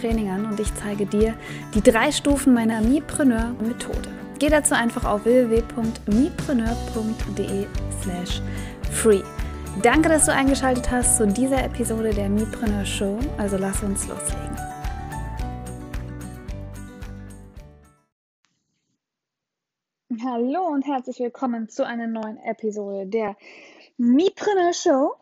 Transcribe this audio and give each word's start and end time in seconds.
Training 0.00 0.30
an 0.30 0.46
und 0.46 0.58
ich 0.58 0.74
zeige 0.74 1.04
dir 1.04 1.36
die 1.74 1.82
drei 1.82 2.10
Stufen 2.10 2.54
meiner 2.54 2.80
Mipreneur-Methode. 2.80 4.08
Geh 4.38 4.48
dazu 4.48 4.74
einfach 4.74 5.04
auf 5.04 5.26
www.mipreneur.de 5.26 7.66
slash 8.00 8.40
free. 8.90 9.20
Danke, 9.82 10.08
dass 10.08 10.24
du 10.24 10.32
eingeschaltet 10.32 10.90
hast 10.90 11.18
zu 11.18 11.26
dieser 11.26 11.62
Episode 11.62 12.14
der 12.14 12.30
Mipreneur 12.30 12.86
Show. 12.86 13.18
Also 13.36 13.58
lass 13.58 13.82
uns 13.82 14.08
loslegen. 14.08 14.56
Hallo 20.24 20.68
und 20.68 20.86
herzlich 20.86 21.18
willkommen 21.18 21.68
zu 21.68 21.86
einer 21.86 22.06
neuen 22.06 22.38
Episode 22.38 23.06
der 23.06 23.36
Mipreneur 23.98 24.72
Show 24.72 25.12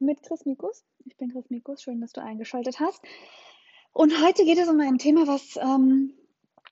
mit 0.00 0.22
Chris 0.22 0.44
Mikus. 0.44 0.84
Ich 1.06 1.16
bin 1.16 1.32
Chris 1.32 1.48
Mikus, 1.48 1.82
schön, 1.82 2.02
dass 2.02 2.12
du 2.12 2.22
eingeschaltet 2.22 2.80
hast. 2.80 3.00
Und 3.98 4.22
heute 4.22 4.44
geht 4.44 4.58
es 4.58 4.68
um 4.68 4.78
ein 4.78 4.98
Thema, 4.98 5.26
was 5.26 5.56
ähm, 5.56 6.14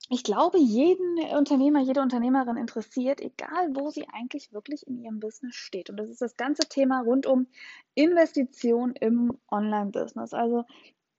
ich 0.09 0.23
glaube, 0.23 0.59
jeden 0.59 1.19
Unternehmer, 1.35 1.81
jede 1.81 1.99
Unternehmerin 1.99 2.55
interessiert, 2.55 3.19
egal 3.19 3.75
wo 3.75 3.89
sie 3.89 4.07
eigentlich 4.13 4.53
wirklich 4.53 4.87
in 4.87 4.97
ihrem 5.03 5.19
Business 5.19 5.53
steht. 5.53 5.89
Und 5.89 5.97
das 5.97 6.09
ist 6.09 6.21
das 6.21 6.37
ganze 6.37 6.69
Thema 6.69 7.01
rund 7.01 7.25
um 7.25 7.47
Investition 7.95 8.93
im 8.93 9.37
Online-Business. 9.51 10.33
Also 10.33 10.63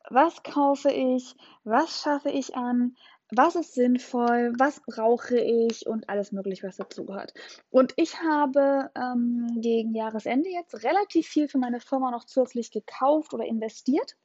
was 0.09 0.43
kaufe 0.43 0.91
ich, 0.91 1.37
was 1.65 2.01
schaffe 2.01 2.31
ich 2.31 2.57
an, 2.57 2.97
was 3.31 3.55
ist 3.55 3.75
sinnvoll, 3.75 4.55
was 4.59 4.81
brauche 4.87 5.39
ich 5.39 5.87
und 5.87 6.09
alles 6.09 6.33
Mögliche, 6.33 6.67
was 6.67 6.79
dazugehört. 6.79 7.35
Und 7.69 7.93
ich 7.97 8.19
habe 8.23 8.91
ähm, 8.95 9.59
gegen 9.61 9.95
Jahresende 9.95 10.49
jetzt 10.49 10.83
relativ 10.85 11.29
viel 11.29 11.49
für 11.49 11.59
meine 11.59 11.81
Firma 11.81 12.11
noch 12.11 12.25
zusätzlich 12.25 12.71
gekauft 12.71 13.35
oder 13.35 13.45
investiert 13.45 14.17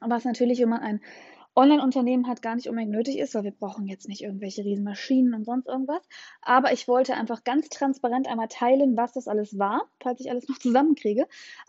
was 0.00 0.24
natürlich, 0.24 0.60
wenn 0.60 0.68
man 0.68 0.80
ein 0.80 1.00
Online-Unternehmen 1.58 2.28
hat, 2.28 2.40
gar 2.40 2.54
nicht 2.54 2.68
unbedingt 2.68 2.92
nötig 2.92 3.18
ist, 3.18 3.34
weil 3.34 3.42
wir 3.42 3.50
brauchen 3.50 3.88
jetzt 3.88 4.08
nicht 4.08 4.22
irgendwelche 4.22 4.64
riesen 4.64 4.84
Maschinen 4.84 5.34
und 5.34 5.44
sonst 5.44 5.66
irgendwas. 5.66 6.02
Aber 6.40 6.72
ich 6.72 6.86
wollte 6.86 7.14
einfach 7.14 7.42
ganz 7.42 7.68
transparent 7.68 8.28
einmal 8.28 8.46
teilen, 8.46 8.96
was 8.96 9.12
das 9.12 9.26
alles 9.26 9.58
war, 9.58 9.82
falls 10.00 10.20
ich 10.20 10.30
alles 10.30 10.48
noch 10.48 10.58
zusammenkriege. 10.60 11.26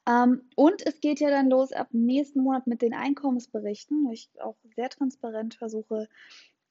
Ähm, 0.07 0.43
und 0.55 0.85
es 0.85 1.01
geht 1.01 1.19
ja 1.19 1.31
dann 1.31 1.49
los 1.49 1.71
ab 1.71 1.87
nächsten 1.91 2.43
Monat 2.43 2.67
mit 2.67 2.83
den 2.83 2.93
Einkommensberichten, 2.93 4.05
wo 4.05 4.11
ich 4.11 4.29
auch 4.39 4.57
sehr 4.75 4.89
transparent 4.89 5.55
versuche, 5.55 6.07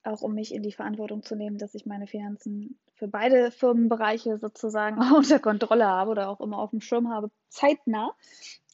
auch 0.05 0.23
um 0.23 0.35
mich 0.35 0.55
in 0.55 0.63
die 0.63 0.73
Verantwortung 0.73 1.23
zu 1.23 1.37
nehmen, 1.37 1.59
dass 1.59 1.75
ich 1.75 1.87
meine 1.87 2.07
Finanzen 2.07 2.79
für 2.95 3.09
beide 3.09 3.51
Firmenbereiche 3.51 4.39
sozusagen 4.39 4.99
unter 5.17 5.39
Kontrolle 5.39 5.87
habe 5.87 6.11
oder 6.11 6.29
auch 6.29 6.41
immer 6.41 6.59
auf 6.59 6.71
dem 6.71 6.81
Schirm 6.81 7.11
habe, 7.11 7.31
zeitnah 7.49 8.15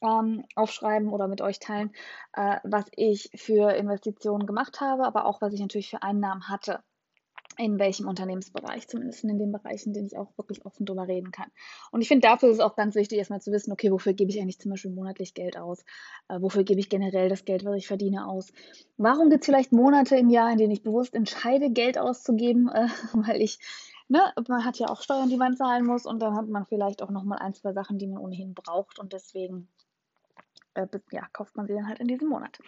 ähm, 0.01 0.45
aufschreiben 0.55 1.09
oder 1.09 1.27
mit 1.27 1.41
euch 1.41 1.59
teilen, 1.59 1.91
äh, 2.33 2.57
was 2.63 2.85
ich 2.95 3.29
für 3.35 3.75
Investitionen 3.75 4.45
gemacht 4.45 4.81
habe, 4.81 5.05
aber 5.05 5.25
auch 5.25 5.41
was 5.41 5.53
ich 5.53 5.59
natürlich 5.59 5.89
für 5.89 6.01
Einnahmen 6.01 6.49
hatte 6.49 6.83
in 7.57 7.79
welchem 7.79 8.07
Unternehmensbereich, 8.07 8.87
zumindest 8.87 9.23
in 9.23 9.37
den 9.37 9.51
Bereichen, 9.51 9.89
in 9.89 9.93
denen 9.93 10.07
ich 10.07 10.17
auch 10.17 10.37
wirklich 10.37 10.65
offen 10.65 10.85
drüber 10.85 11.07
reden 11.07 11.31
kann. 11.31 11.49
Und 11.91 12.01
ich 12.01 12.07
finde, 12.07 12.27
dafür 12.27 12.49
ist 12.49 12.55
es 12.55 12.61
auch 12.61 12.75
ganz 12.75 12.95
wichtig, 12.95 13.17
erstmal 13.17 13.41
zu 13.41 13.51
wissen, 13.51 13.71
okay, 13.71 13.91
wofür 13.91 14.13
gebe 14.13 14.31
ich 14.31 14.39
eigentlich 14.39 14.59
zum 14.59 14.71
Beispiel 14.71 14.91
monatlich 14.91 15.33
Geld 15.33 15.57
aus? 15.57 15.83
Äh, 16.27 16.41
wofür 16.41 16.63
gebe 16.63 16.79
ich 16.79 16.89
generell 16.89 17.29
das 17.29 17.45
Geld, 17.45 17.65
was 17.65 17.75
ich 17.75 17.87
verdiene, 17.87 18.27
aus? 18.27 18.51
Warum 18.97 19.29
gibt 19.29 19.43
es 19.43 19.45
vielleicht 19.45 19.71
Monate 19.71 20.17
im 20.17 20.29
Jahr, 20.29 20.51
in 20.51 20.57
denen 20.57 20.71
ich 20.71 20.83
bewusst 20.83 21.13
entscheide, 21.13 21.69
Geld 21.69 21.97
auszugeben, 21.97 22.69
äh, 22.73 22.87
weil 23.13 23.41
ich 23.41 23.59
Ne, 24.07 24.21
man 24.47 24.63
hat 24.63 24.77
ja 24.77 24.87
auch 24.89 25.01
Steuern, 25.01 25.29
die 25.29 25.37
man 25.37 25.57
zahlen 25.57 25.83
muss 25.83 26.05
und 26.05 26.19
dann 26.19 26.35
hat 26.35 26.47
man 26.47 26.67
vielleicht 26.67 27.01
auch 27.01 27.09
nochmal 27.09 27.39
ein, 27.39 27.55
zwei 27.55 27.73
Sachen, 27.73 27.97
die 27.97 28.05
man 28.05 28.19
ohnehin 28.19 28.53
braucht 28.53 28.99
und 28.99 29.13
deswegen 29.13 29.67
äh, 30.75 30.87
ja, 31.11 31.27
kauft 31.33 31.55
man 31.55 31.65
sie 31.65 31.73
dann 31.73 31.87
halt 31.87 31.99
in 31.99 32.07
diesem 32.07 32.29
Monat. 32.29 32.59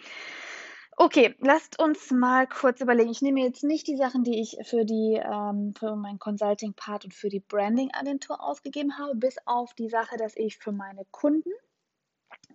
Okay, 1.00 1.36
lasst 1.38 1.78
uns 1.78 2.10
mal 2.10 2.48
kurz 2.48 2.80
überlegen. 2.80 3.10
Ich 3.10 3.22
nehme 3.22 3.40
jetzt 3.40 3.62
nicht 3.62 3.86
die 3.86 3.96
Sachen, 3.96 4.24
die 4.24 4.40
ich 4.40 4.58
für 4.64 4.84
die 4.84 5.14
ähm, 5.14 5.72
für 5.78 5.94
meinen 5.94 6.18
Consulting-Part 6.18 7.04
und 7.04 7.14
für 7.14 7.28
die 7.28 7.38
Branding-Agentur 7.38 8.42
ausgegeben 8.42 8.98
habe, 8.98 9.14
bis 9.14 9.36
auf 9.46 9.74
die 9.74 9.88
Sache, 9.88 10.16
dass 10.16 10.36
ich 10.36 10.58
für 10.58 10.72
meine 10.72 11.04
Kunden 11.12 11.52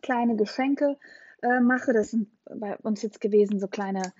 kleine 0.01 0.35
Geschenke 0.35 0.97
äh, 1.41 1.61
mache. 1.61 1.93
Das 1.93 2.11
sind 2.11 2.27
bei 2.43 2.75
uns 2.79 3.01
jetzt 3.01 3.21
gewesen 3.21 3.61
so 3.61 3.69
kleine 3.69 4.11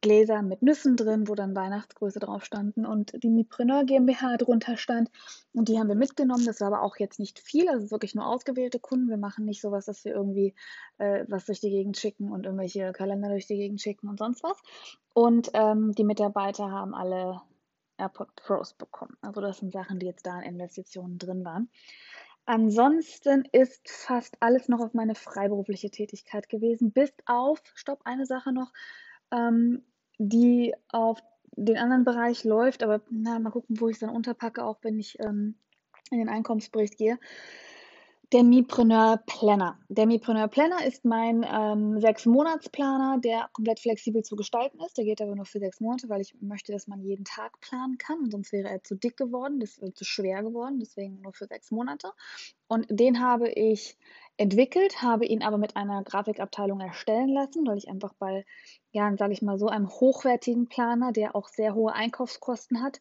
Gläser 0.00 0.42
mit 0.42 0.62
Nüssen 0.62 0.96
drin, 0.96 1.28
wo 1.28 1.34
dann 1.34 1.54
Weihnachtsgröße 1.54 2.18
drauf 2.18 2.44
standen 2.44 2.86
und 2.86 3.22
die 3.22 3.28
Mipreneur 3.28 3.84
GmbH 3.84 4.36
drunter 4.36 4.76
stand. 4.76 5.10
Und 5.52 5.68
die 5.68 5.78
haben 5.78 5.88
wir 5.88 5.94
mitgenommen. 5.94 6.46
Das 6.46 6.60
war 6.60 6.68
aber 6.68 6.82
auch 6.82 6.96
jetzt 6.96 7.18
nicht 7.18 7.38
viel, 7.38 7.68
also 7.68 7.90
wirklich 7.90 8.14
nur 8.14 8.26
ausgewählte 8.26 8.78
Kunden. 8.78 9.08
Wir 9.08 9.18
machen 9.18 9.44
nicht 9.44 9.60
sowas, 9.60 9.86
dass 9.86 10.04
wir 10.04 10.14
irgendwie 10.14 10.54
äh, 10.98 11.24
was 11.28 11.46
durch 11.46 11.60
die 11.60 11.70
Gegend 11.70 11.98
schicken 11.98 12.32
und 12.32 12.46
irgendwelche 12.46 12.92
Kalender 12.92 13.28
durch 13.28 13.46
die 13.46 13.56
Gegend 13.56 13.80
schicken 13.80 14.08
und 14.08 14.18
sonst 14.18 14.42
was. 14.42 14.56
Und 15.14 15.50
ähm, 15.54 15.92
die 15.92 16.04
Mitarbeiter 16.04 16.70
haben 16.70 16.94
alle 16.94 17.42
AirPod 17.98 18.34
Pros 18.36 18.74
bekommen. 18.74 19.16
Also 19.20 19.40
das 19.40 19.58
sind 19.58 19.72
Sachen, 19.72 19.98
die 19.98 20.06
jetzt 20.06 20.26
da 20.26 20.40
in 20.40 20.54
Investitionen 20.54 21.18
drin 21.18 21.44
waren. 21.44 21.68
Ansonsten 22.44 23.44
ist 23.52 23.88
fast 23.88 24.36
alles 24.40 24.68
noch 24.68 24.80
auf 24.80 24.94
meine 24.94 25.14
freiberufliche 25.14 25.90
Tätigkeit 25.90 26.48
gewesen, 26.48 26.90
bis 26.90 27.12
auf, 27.24 27.62
stopp, 27.74 28.00
eine 28.04 28.26
Sache 28.26 28.52
noch, 28.52 28.72
ähm, 29.32 29.82
die 30.18 30.74
auf 30.88 31.22
den 31.56 31.76
anderen 31.76 32.04
Bereich 32.04 32.44
läuft, 32.44 32.82
aber 32.82 33.00
na, 33.10 33.38
mal 33.38 33.50
gucken, 33.50 33.80
wo 33.80 33.88
ich 33.88 33.94
es 33.94 34.00
dann 34.00 34.10
unterpacke, 34.10 34.64
auch 34.64 34.78
wenn 34.82 34.98
ich 34.98 35.18
ähm, 35.20 35.56
in 36.10 36.18
den 36.18 36.28
Einkommensbericht 36.28 36.96
gehe. 36.96 37.18
Der 38.32 38.44
Mipreneur 38.44 39.22
Planner. 39.26 39.78
Der 39.90 40.06
Mipreneur 40.06 40.48
Planner 40.48 40.86
ist 40.86 41.04
mein 41.04 41.44
ähm, 41.46 42.00
Sechs-Monats-Planer, 42.00 43.18
der 43.20 43.50
komplett 43.52 43.80
flexibel 43.80 44.22
zu 44.22 44.36
gestalten 44.36 44.80
ist. 44.86 44.96
Der 44.96 45.04
geht 45.04 45.20
aber 45.20 45.36
nur 45.36 45.44
für 45.44 45.58
sechs 45.58 45.80
Monate, 45.80 46.08
weil 46.08 46.22
ich 46.22 46.34
möchte, 46.40 46.72
dass 46.72 46.86
man 46.86 47.02
jeden 47.02 47.26
Tag 47.26 47.60
planen 47.60 47.98
kann. 47.98 48.30
sonst 48.30 48.52
wäre 48.52 48.70
er 48.70 48.82
zu 48.82 48.94
dick 48.94 49.18
geworden, 49.18 49.60
das 49.60 49.82
wäre 49.82 49.92
zu 49.92 50.06
schwer 50.06 50.42
geworden. 50.42 50.78
Deswegen 50.80 51.20
nur 51.20 51.34
für 51.34 51.46
sechs 51.46 51.70
Monate. 51.70 52.10
Und 52.68 52.86
den 52.88 53.20
habe 53.20 53.50
ich 53.50 53.98
entwickelt, 54.42 55.02
habe 55.02 55.24
ihn 55.24 55.42
aber 55.42 55.56
mit 55.56 55.76
einer 55.76 56.02
Grafikabteilung 56.02 56.80
erstellen 56.80 57.28
lassen, 57.28 57.66
weil 57.66 57.78
ich 57.78 57.88
einfach 57.88 58.12
bei, 58.14 58.44
ja, 58.90 59.16
sage 59.16 59.32
ich 59.32 59.42
mal 59.42 59.58
so, 59.58 59.68
einem 59.68 59.88
hochwertigen 59.88 60.68
Planer, 60.68 61.12
der 61.12 61.36
auch 61.36 61.48
sehr 61.48 61.74
hohe 61.74 61.92
Einkaufskosten 61.92 62.82
hat, 62.82 63.00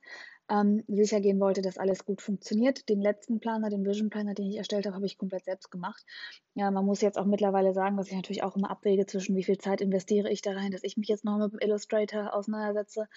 ähm, 0.50 0.84
sicher 0.88 1.20
gehen 1.22 1.40
wollte, 1.40 1.62
dass 1.62 1.78
alles 1.78 2.06
gut 2.06 2.22
funktioniert. 2.22 2.90
Den 2.90 3.02
letzten 3.02 3.40
Planer, 3.40 3.70
den 3.70 3.86
Vision 3.86 4.10
Planner, 4.10 4.34
den 4.34 4.48
ich 4.48 4.58
erstellt 4.58 4.86
habe, 4.86 4.96
habe 4.96 5.06
ich 5.06 5.18
komplett 5.18 5.46
selbst 5.46 5.72
gemacht. 5.72 6.06
Ja, 6.54 6.70
man 6.72 6.86
muss 6.86 7.02
jetzt 7.02 7.18
auch 7.18 7.26
mittlerweile 7.26 7.74
sagen, 7.74 7.98
dass 7.98 8.10
ich 8.10 8.16
natürlich 8.16 8.44
auch 8.44 8.56
immer 8.56 8.70
abwäge 8.70 9.06
zwischen, 9.06 9.36
wie 9.36 9.44
viel 9.44 9.58
Zeit 9.58 9.82
investiere 9.82 10.30
ich 10.30 10.42
da 10.42 10.52
rein, 10.52 10.72
dass 10.72 10.84
ich 10.84 10.98
mich 10.98 11.08
jetzt 11.08 11.26
noch 11.26 11.38
mit 11.38 11.64
Illustrator 11.64 12.34
auseinandersetze, 12.36 13.08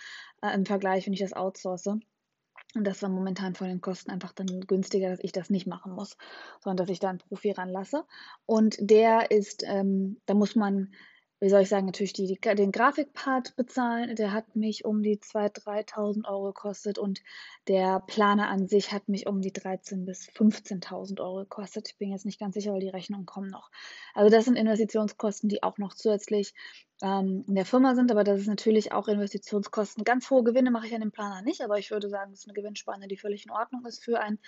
äh, 0.43 0.55
im 0.55 0.65
Vergleich, 0.65 1.07
wenn 1.07 1.13
ich 1.13 1.21
das 1.21 1.33
outsource. 1.35 1.99
Und 2.75 2.85
das 2.85 3.03
war 3.03 3.09
momentan 3.09 3.55
von 3.55 3.69
den 3.69 3.81
Kosten 3.81 4.11
einfach 4.11 4.33
dann 4.33 4.63
günstiger, 4.63 5.11
dass 5.11 5.23
ich 5.23 5.33
das 5.33 5.49
nicht 5.49 5.67
machen 5.67 5.93
muss, 5.93 6.17
sondern 6.61 6.85
dass 6.85 6.93
ich 6.93 6.99
da 6.99 7.11
einen 7.11 7.19
Profi 7.19 7.53
ranlasse. 7.53 8.05
Und 8.47 8.77
der 8.81 9.31
ist, 9.31 9.63
ähm, 9.65 10.21
da 10.27 10.35
muss 10.35 10.57
man 10.57 10.93
wie 11.41 11.49
soll 11.49 11.63
ich 11.63 11.69
sagen, 11.69 11.87
natürlich 11.87 12.13
die, 12.13 12.27
die, 12.27 12.55
den 12.55 12.73
Grafikpart 12.73 13.57
bezahlen. 13.57 14.17
Der 14.17 14.33
hat 14.33 14.57
mich 14.57 14.85
um 14.85 15.03
die 15.03 15.19
2.000, 15.19 15.93
3.000 15.93 16.29
Euro 16.29 16.47
gekostet 16.47 16.99
und 16.99 17.21
der 17.69 18.01
Planer 18.07 18.49
an 18.49 18.67
sich 18.69 18.93
hat 18.93 19.09
mich 19.09 19.27
um 19.27 19.41
die 19.41 19.53
13.000 19.53 20.05
bis 20.05 20.29
15.000 20.29 21.21
Euro 21.21 21.41
gekostet. 21.41 21.89
Ich 21.91 21.99
bin 21.99 22.11
jetzt 22.11 22.25
nicht 22.25 22.41
ganz 22.41 22.55
sicher, 22.55 22.73
weil 22.73 22.81
die 22.81 22.89
Rechnungen 22.89 23.27
kommen 23.27 23.51
noch. 23.51 23.71
Also 24.15 24.31
das 24.31 24.45
sind 24.45 24.57
Investitionskosten, 24.57 25.49
die 25.49 25.63
auch 25.63 25.79
noch 25.79 25.95
zusätzlich 25.95 26.55
ähm, 27.03 27.45
in 27.49 27.55
der 27.55 27.67
Firma 27.67 27.95
sind, 27.95 28.11
aber 28.11 28.25
das 28.25 28.41
ist 28.41 28.47
natürlich 28.47 28.93
auch 28.93 29.09
Investitionskosten. 29.09 30.05
Ganz 30.05 30.31
hohe 30.31 30.45
Gewinne 30.45 30.71
mache 30.71 30.87
ich 30.87 30.95
an 30.95 31.01
dem 31.01 31.11
Planer 31.11 31.43
nicht, 31.43 31.63
aber 31.63 31.79
ich 31.79 31.91
würde 31.91 32.09
sagen, 32.09 32.31
das 32.31 32.41
ist 32.41 32.49
eine 32.49 32.55
Gewinnspanne, 32.55 33.09
die 33.09 33.17
völlig 33.17 33.45
in 33.45 33.51
Ordnung 33.51 33.85
ist 33.87 34.03
für 34.03 34.21
ein 34.21 34.39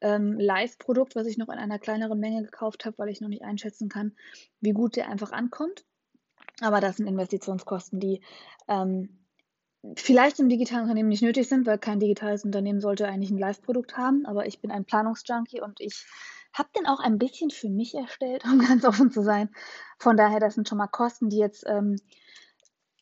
ähm, 0.00 0.38
Live-Produkt, 0.38 1.16
was 1.16 1.26
ich 1.26 1.38
noch 1.38 1.48
in 1.48 1.58
einer 1.58 1.78
kleineren 1.78 2.18
Menge 2.18 2.42
gekauft 2.42 2.84
habe, 2.84 2.96
weil 2.98 3.08
ich 3.08 3.20
noch 3.20 3.28
nicht 3.28 3.42
einschätzen 3.42 3.88
kann, 3.88 4.16
wie 4.60 4.72
gut 4.72 4.96
der 4.96 5.08
einfach 5.08 5.32
ankommt. 5.32 5.84
Aber 6.60 6.80
das 6.80 6.96
sind 6.96 7.06
Investitionskosten, 7.06 8.00
die 8.00 8.22
ähm, 8.68 9.18
vielleicht 9.94 10.40
im 10.40 10.48
digitalen 10.48 10.82
Unternehmen 10.82 11.10
nicht 11.10 11.22
nötig 11.22 11.48
sind, 11.48 11.66
weil 11.66 11.78
kein 11.78 12.00
digitales 12.00 12.44
Unternehmen 12.44 12.80
sollte 12.80 13.06
eigentlich 13.06 13.30
ein 13.30 13.38
Live-Produkt 13.38 13.96
haben. 13.96 14.26
Aber 14.26 14.46
ich 14.46 14.60
bin 14.60 14.70
ein 14.70 14.84
Planungsjunkie 14.84 15.60
und 15.60 15.80
ich 15.80 16.06
habe 16.52 16.70
den 16.76 16.86
auch 16.86 17.00
ein 17.00 17.18
bisschen 17.18 17.50
für 17.50 17.68
mich 17.68 17.94
erstellt, 17.94 18.44
um 18.44 18.58
ganz 18.66 18.84
offen 18.84 19.10
zu 19.10 19.22
sein. 19.22 19.50
Von 19.98 20.16
daher, 20.16 20.40
das 20.40 20.54
sind 20.54 20.68
schon 20.68 20.78
mal 20.78 20.86
Kosten, 20.86 21.28
die 21.28 21.38
jetzt 21.38 21.64
ähm, 21.66 21.96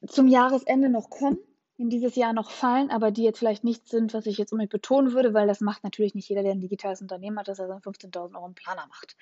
zum 0.07 0.29
Jahresende 0.29 0.89
noch 0.89 1.09
kommen, 1.09 1.39
in 1.77 1.91
dieses 1.91 2.15
Jahr 2.15 2.33
noch 2.33 2.51
fallen, 2.51 2.91
aber 2.91 3.11
die 3.11 3.25
jetzt 3.25 3.39
vielleicht 3.39 3.65
nicht 3.65 3.89
sind, 3.89 4.15
was 4.15 4.27
ich 4.27 4.39
jetzt 4.39 4.53
unbedingt 4.53 4.71
betonen 4.71 5.13
würde, 5.13 5.35
weil 5.35 5.49
das 5.49 5.61
macht 5.61 5.83
natürlich 5.83 6.15
nicht 6.15 6.29
jeder, 6.29 6.43
der 6.43 6.53
ein 6.53 6.61
digitales 6.61 7.01
Unternehmen 7.01 7.39
hat, 7.39 7.49
dass 7.49 7.59
er 7.59 7.67
seinen 7.67 7.81
15.000 7.81 8.35
Euro 8.35 8.45
einen 8.45 8.55
Planer 8.55 8.87
macht. 8.87 9.17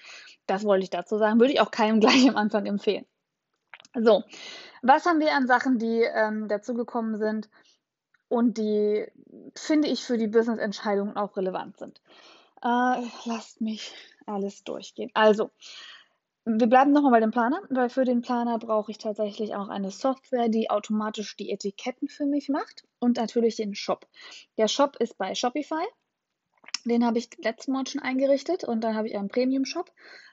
Das 0.46 0.64
wollte 0.64 0.84
ich 0.84 0.90
dazu 0.90 1.16
sagen, 1.16 1.40
würde 1.40 1.52
ich 1.52 1.60
auch 1.60 1.70
keinem 1.70 2.00
gleich 2.00 2.28
am 2.28 2.36
Anfang 2.36 2.66
empfehlen. 2.66 3.06
So, 3.94 4.24
was 4.82 5.04
haben 5.06 5.20
wir 5.20 5.32
an 5.32 5.46
Sachen, 5.46 5.78
die 5.78 6.02
ähm, 6.02 6.48
dazugekommen 6.48 7.18
sind 7.18 7.50
und 8.28 8.56
die, 8.56 9.06
finde 9.54 9.88
ich, 9.88 10.02
für 10.02 10.16
die 10.16 10.28
Business-Entscheidungen 10.28 11.16
auch 11.16 11.36
relevant 11.36 11.78
sind? 11.78 12.00
Äh, 12.62 13.02
lasst 13.24 13.60
mich 13.60 13.94
alles 14.26 14.64
durchgehen. 14.64 15.10
Also, 15.14 15.50
wir 16.44 16.66
bleiben 16.66 16.92
nochmal 16.92 17.12
bei 17.12 17.20
dem 17.20 17.30
Planer, 17.30 17.60
weil 17.70 17.88
für 17.88 18.04
den 18.04 18.22
Planer 18.22 18.58
brauche 18.58 18.90
ich 18.90 18.98
tatsächlich 18.98 19.54
auch 19.54 19.68
eine 19.68 19.90
Software, 19.90 20.48
die 20.48 20.70
automatisch 20.70 21.36
die 21.36 21.50
Etiketten 21.50 22.08
für 22.08 22.26
mich 22.26 22.48
macht 22.48 22.84
und 22.98 23.18
natürlich 23.18 23.56
den 23.56 23.74
Shop. 23.74 24.08
Der 24.58 24.68
Shop 24.68 24.96
ist 24.96 25.18
bei 25.18 25.34
Shopify. 25.34 25.84
Den 26.84 27.04
habe 27.04 27.18
ich 27.18 27.30
letzten 27.38 27.72
Monat 27.72 27.90
schon 27.90 28.02
eingerichtet 28.02 28.64
und 28.64 28.82
dann 28.82 28.94
habe 28.96 29.08
ich 29.08 29.16
einen 29.16 29.28
Premium-Shop, 29.28 29.90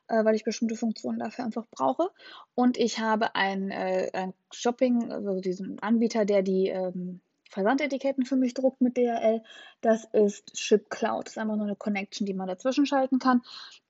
äh, 0.07 0.23
weil 0.25 0.35
ich 0.35 0.43
bestimmte 0.43 0.75
Funktionen 0.75 1.19
dafür 1.19 1.45
einfach 1.45 1.65
brauche. 1.69 2.09
Und 2.55 2.77
ich 2.77 2.99
habe 2.99 3.35
ein, 3.35 3.71
äh, 3.71 4.09
ein 4.13 4.33
Shopping, 4.51 5.11
also 5.11 5.39
diesen 5.41 5.79
Anbieter, 5.79 6.25
der 6.25 6.41
die 6.41 6.67
ähm, 6.67 7.21
Versandetiketten 7.49 8.25
für 8.25 8.35
mich 8.35 8.53
druckt 8.53 8.81
mit 8.81 8.97
DHL. 8.97 9.43
Das 9.81 10.05
ist 10.05 10.57
ShipCloud. 10.57 11.25
Das 11.25 11.33
ist 11.33 11.37
einfach 11.37 11.55
nur 11.55 11.65
eine 11.65 11.75
Connection, 11.75 12.25
die 12.25 12.33
man 12.33 12.47
dazwischen 12.47 12.85
schalten 12.85 13.19
kann. 13.19 13.41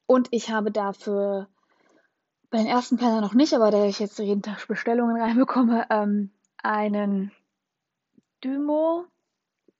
Und 0.05 0.27
ich 0.31 0.49
habe 0.49 0.71
dafür 0.71 1.47
bei 2.49 2.57
den 2.57 2.67
ersten 2.67 2.97
Planner 2.97 3.21
noch 3.21 3.33
nicht, 3.33 3.53
aber 3.53 3.69
da 3.69 3.85
ich 3.85 3.99
jetzt 3.99 4.17
jeden 4.17 4.41
Tag 4.41 4.67
Bestellungen 4.67 5.21
reinbekomme, 5.21 5.85
ähm, 5.89 6.31
einen 6.63 7.31
Dymo 8.43 9.05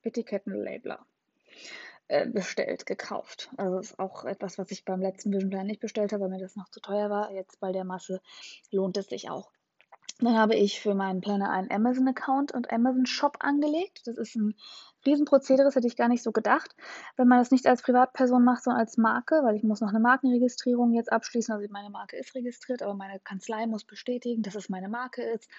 Etikettenlabeler 0.04 1.00
äh, 1.00 1.89
bestellt, 2.34 2.86
gekauft. 2.86 3.50
Also 3.58 3.78
das 3.78 3.92
ist 3.92 4.00
auch 4.00 4.26
etwas, 4.26 4.58
was 4.58 4.72
ich 4.72 4.84
beim 4.84 5.02
letzten 5.02 5.32
Vision 5.32 5.52
Plan 5.52 5.68
nicht 5.68 5.80
bestellt 5.80 6.12
habe, 6.12 6.24
weil 6.24 6.32
mir 6.32 6.40
das 6.40 6.56
noch 6.56 6.70
zu 6.70 6.80
teuer 6.80 7.10
war. 7.10 7.32
Jetzt 7.32 7.60
bei 7.60 7.72
der 7.72 7.84
Masse 7.84 8.22
lohnt 8.72 8.98
es 8.98 9.08
sich 9.08 9.30
auch. 9.30 9.52
Dann 10.20 10.38
habe 10.38 10.56
ich 10.56 10.82
für 10.82 10.96
meinen 10.96 11.22
Planner 11.22 11.50
einen 11.50 11.72
Amazon-Account 11.72 12.52
und 12.52 12.72
Amazon-Shop 12.74 13.38
angelegt. 13.40 14.02
Das 14.06 14.18
ist 14.18 14.36
ein 14.36 14.56
Riesenprozedere, 15.06 15.66
das 15.66 15.76
hätte 15.76 15.88
ich 15.88 15.96
gar 15.96 16.08
nicht 16.08 16.24
so 16.24 16.32
gedacht. 16.32 16.76
Wenn 17.16 17.28
man 17.28 17.40
das 17.40 17.52
nicht 17.52 17.68
als 17.68 17.82
Privatperson 17.82 18.44
macht, 18.44 18.64
sondern 18.64 18.82
als 18.82 18.98
Marke, 18.98 19.42
weil 19.44 19.56
ich 19.56 19.64
muss 19.64 19.82
noch 19.82 19.90
eine 19.90 20.00
Markenregistrierung 20.00 20.94
jetzt 20.94 21.12
abschließen. 21.12 21.54
Also 21.54 21.68
meine 21.70 21.90
Marke 21.90 22.18
ist 22.18 22.36
registriert, 22.36 22.82
aber 22.82 22.94
meine 22.94 23.20
Kanzlei 23.20 23.66
muss 23.68 23.84
bestätigen, 23.84 24.42
dass 24.42 24.56
es 24.56 24.70
meine 24.70 24.90
Marke 24.90 25.24
ist. 25.24 25.50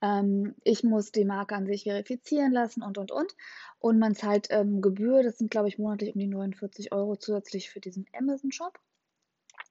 Ähm, 0.00 0.54
ich 0.64 0.82
muss 0.82 1.12
die 1.12 1.24
Marke 1.24 1.54
an 1.54 1.66
sich 1.66 1.84
verifizieren 1.84 2.52
lassen 2.52 2.82
und, 2.82 2.98
und, 2.98 3.12
und. 3.12 3.34
Und 3.78 3.98
man 3.98 4.14
zahlt 4.14 4.48
ähm, 4.50 4.80
Gebühr, 4.80 5.22
das 5.22 5.38
sind, 5.38 5.50
glaube 5.50 5.68
ich, 5.68 5.78
monatlich 5.78 6.14
um 6.14 6.20
die 6.20 6.26
49 6.26 6.92
Euro 6.92 7.16
zusätzlich 7.16 7.70
für 7.70 7.80
diesen 7.80 8.06
Amazon-Shop. 8.18 8.78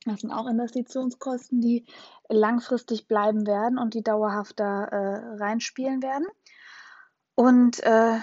Das 0.05 0.21
sind 0.21 0.31
auch 0.31 0.47
Investitionskosten, 0.47 1.61
die 1.61 1.85
langfristig 2.29 3.07
bleiben 3.07 3.47
werden 3.47 3.79
und 3.79 3.95
die 3.95 4.03
dauerhaft 4.03 4.59
da 4.59 4.85
äh, 4.85 5.35
reinspielen 5.37 6.03
werden. 6.03 6.27
Und 7.33 7.81
äh, 7.83 8.19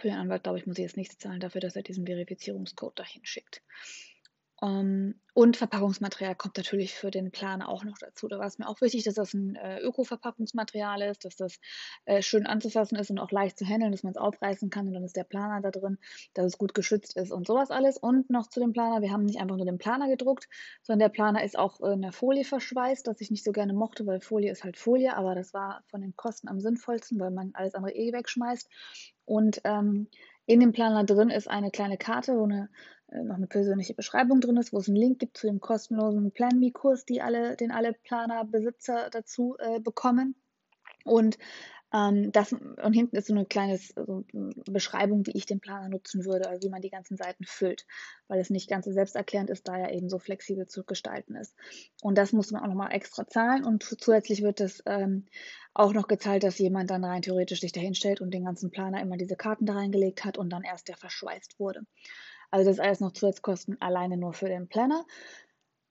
für 0.00 0.08
den 0.08 0.16
Anwalt, 0.16 0.42
glaube 0.42 0.58
ich, 0.58 0.66
muss 0.66 0.78
ich 0.78 0.82
jetzt 0.82 0.96
nichts 0.96 1.18
zahlen 1.18 1.40
dafür, 1.40 1.60
dass 1.60 1.76
er 1.76 1.82
diesen 1.82 2.06
Verifizierungscode 2.06 2.98
dahin 2.98 3.24
schickt. 3.24 3.62
Um, 4.62 4.68
ähm, 4.68 5.14
und 5.32 5.56
Verpackungsmaterial 5.56 6.34
kommt 6.34 6.56
natürlich 6.56 6.94
für 6.94 7.10
den 7.10 7.30
Planer 7.30 7.68
auch 7.68 7.84
noch 7.84 7.96
dazu. 7.98 8.28
Da 8.28 8.38
war 8.38 8.46
es 8.46 8.58
mir 8.58 8.68
auch 8.68 8.80
wichtig, 8.80 9.04
dass 9.04 9.14
das 9.14 9.32
ein 9.32 9.54
äh, 9.54 9.78
Öko-Verpackungsmaterial 9.80 11.00
ist, 11.02 11.24
dass 11.24 11.36
das 11.36 11.60
äh, 12.04 12.20
schön 12.20 12.46
anzufassen 12.46 12.98
ist 12.98 13.10
und 13.10 13.18
auch 13.18 13.30
leicht 13.30 13.56
zu 13.56 13.64
handeln, 13.64 13.92
dass 13.92 14.02
man 14.02 14.10
es 14.10 14.18
aufreißen 14.18 14.68
kann 14.68 14.88
und 14.88 14.92
dann 14.92 15.04
ist 15.04 15.16
der 15.16 15.24
Planer 15.24 15.62
da 15.62 15.70
drin, 15.70 15.98
dass 16.34 16.44
es 16.44 16.58
gut 16.58 16.74
geschützt 16.74 17.16
ist 17.16 17.30
und 17.30 17.46
sowas 17.46 17.70
alles. 17.70 17.96
Und 17.96 18.28
noch 18.28 18.48
zu 18.48 18.60
dem 18.60 18.72
Planer, 18.72 19.00
wir 19.00 19.12
haben 19.12 19.24
nicht 19.24 19.40
einfach 19.40 19.56
nur 19.56 19.64
den 19.64 19.78
Planer 19.78 20.08
gedruckt, 20.08 20.48
sondern 20.82 21.08
der 21.08 21.14
Planer 21.14 21.42
ist 21.44 21.56
auch 21.56 21.80
in 21.80 22.02
der 22.02 22.12
Folie 22.12 22.44
verschweißt, 22.44 23.06
das 23.06 23.20
ich 23.20 23.30
nicht 23.30 23.44
so 23.44 23.52
gerne 23.52 23.72
mochte, 23.72 24.04
weil 24.06 24.20
Folie 24.20 24.50
ist 24.50 24.64
halt 24.64 24.76
Folie, 24.76 25.16
aber 25.16 25.34
das 25.34 25.54
war 25.54 25.84
von 25.86 26.02
den 26.02 26.16
Kosten 26.16 26.48
am 26.48 26.60
sinnvollsten, 26.60 27.18
weil 27.18 27.30
man 27.30 27.52
alles 27.54 27.74
andere 27.74 27.94
eh 27.94 28.12
wegschmeißt. 28.12 28.68
Und 29.30 29.60
ähm, 29.62 30.08
in 30.46 30.58
dem 30.58 30.72
Planer 30.72 31.04
drin 31.04 31.30
ist 31.30 31.46
eine 31.46 31.70
kleine 31.70 31.96
Karte, 31.96 32.36
wo 32.36 32.42
eine, 32.42 32.68
äh, 33.12 33.22
noch 33.22 33.36
eine 33.36 33.46
persönliche 33.46 33.94
Beschreibung 33.94 34.40
drin 34.40 34.56
ist, 34.56 34.72
wo 34.72 34.78
es 34.78 34.88
einen 34.88 34.96
Link 34.96 35.20
gibt 35.20 35.36
zu 35.36 35.46
dem 35.46 35.60
kostenlosen 35.60 36.32
Plan 36.32 36.58
Me 36.58 36.72
Kurs, 36.72 37.04
die 37.04 37.22
alle, 37.22 37.54
den 37.54 37.70
alle 37.70 37.92
Planerbesitzer 37.92 39.08
dazu 39.08 39.54
äh, 39.60 39.78
bekommen. 39.78 40.34
Und 41.04 41.38
ähm, 41.92 42.30
das, 42.32 42.52
und 42.52 42.92
hinten 42.92 43.16
ist 43.16 43.26
so 43.26 43.34
eine 43.34 43.46
kleine 43.46 43.78
so 43.78 44.24
Beschreibung, 44.70 45.26
wie 45.26 45.32
ich 45.32 45.46
den 45.46 45.60
Planer 45.60 45.88
nutzen 45.88 46.24
würde, 46.24 46.48
also 46.48 46.66
wie 46.66 46.70
man 46.70 46.82
die 46.82 46.90
ganzen 46.90 47.16
Seiten 47.16 47.44
füllt, 47.44 47.86
weil 48.28 48.40
es 48.40 48.50
nicht 48.50 48.68
ganz 48.68 48.84
so 48.84 48.92
selbsterklärend 48.92 49.50
ist, 49.50 49.66
da 49.66 49.76
er 49.76 49.92
eben 49.92 50.08
so 50.08 50.18
flexibel 50.18 50.66
zu 50.66 50.84
gestalten 50.84 51.34
ist. 51.34 51.54
Und 52.02 52.16
das 52.16 52.32
muss 52.32 52.50
man 52.52 52.62
auch 52.62 52.68
nochmal 52.68 52.92
extra 52.92 53.26
zahlen 53.26 53.64
und 53.64 53.82
zusätzlich 53.82 54.42
wird 54.42 54.60
es 54.60 54.82
ähm, 54.86 55.26
auch 55.74 55.92
noch 55.92 56.08
gezahlt, 56.08 56.42
dass 56.42 56.58
jemand 56.58 56.90
dann 56.90 57.04
rein 57.04 57.22
theoretisch 57.22 57.60
sich 57.60 57.72
dahinstellt 57.72 58.20
und 58.20 58.32
den 58.32 58.44
ganzen 58.44 58.70
Planer 58.70 59.00
immer 59.00 59.16
diese 59.16 59.36
Karten 59.36 59.66
da 59.66 59.74
reingelegt 59.74 60.24
hat 60.24 60.38
und 60.38 60.50
dann 60.50 60.62
erst 60.62 60.88
der 60.88 60.96
verschweißt 60.96 61.58
wurde. 61.58 61.82
Also 62.50 62.68
das 62.68 62.78
ist 62.78 62.84
alles 62.84 63.00
noch 63.00 63.12
Zusatzkosten 63.12 63.80
alleine 63.80 64.16
nur 64.16 64.32
für 64.32 64.48
den 64.48 64.68
Planner. 64.68 65.04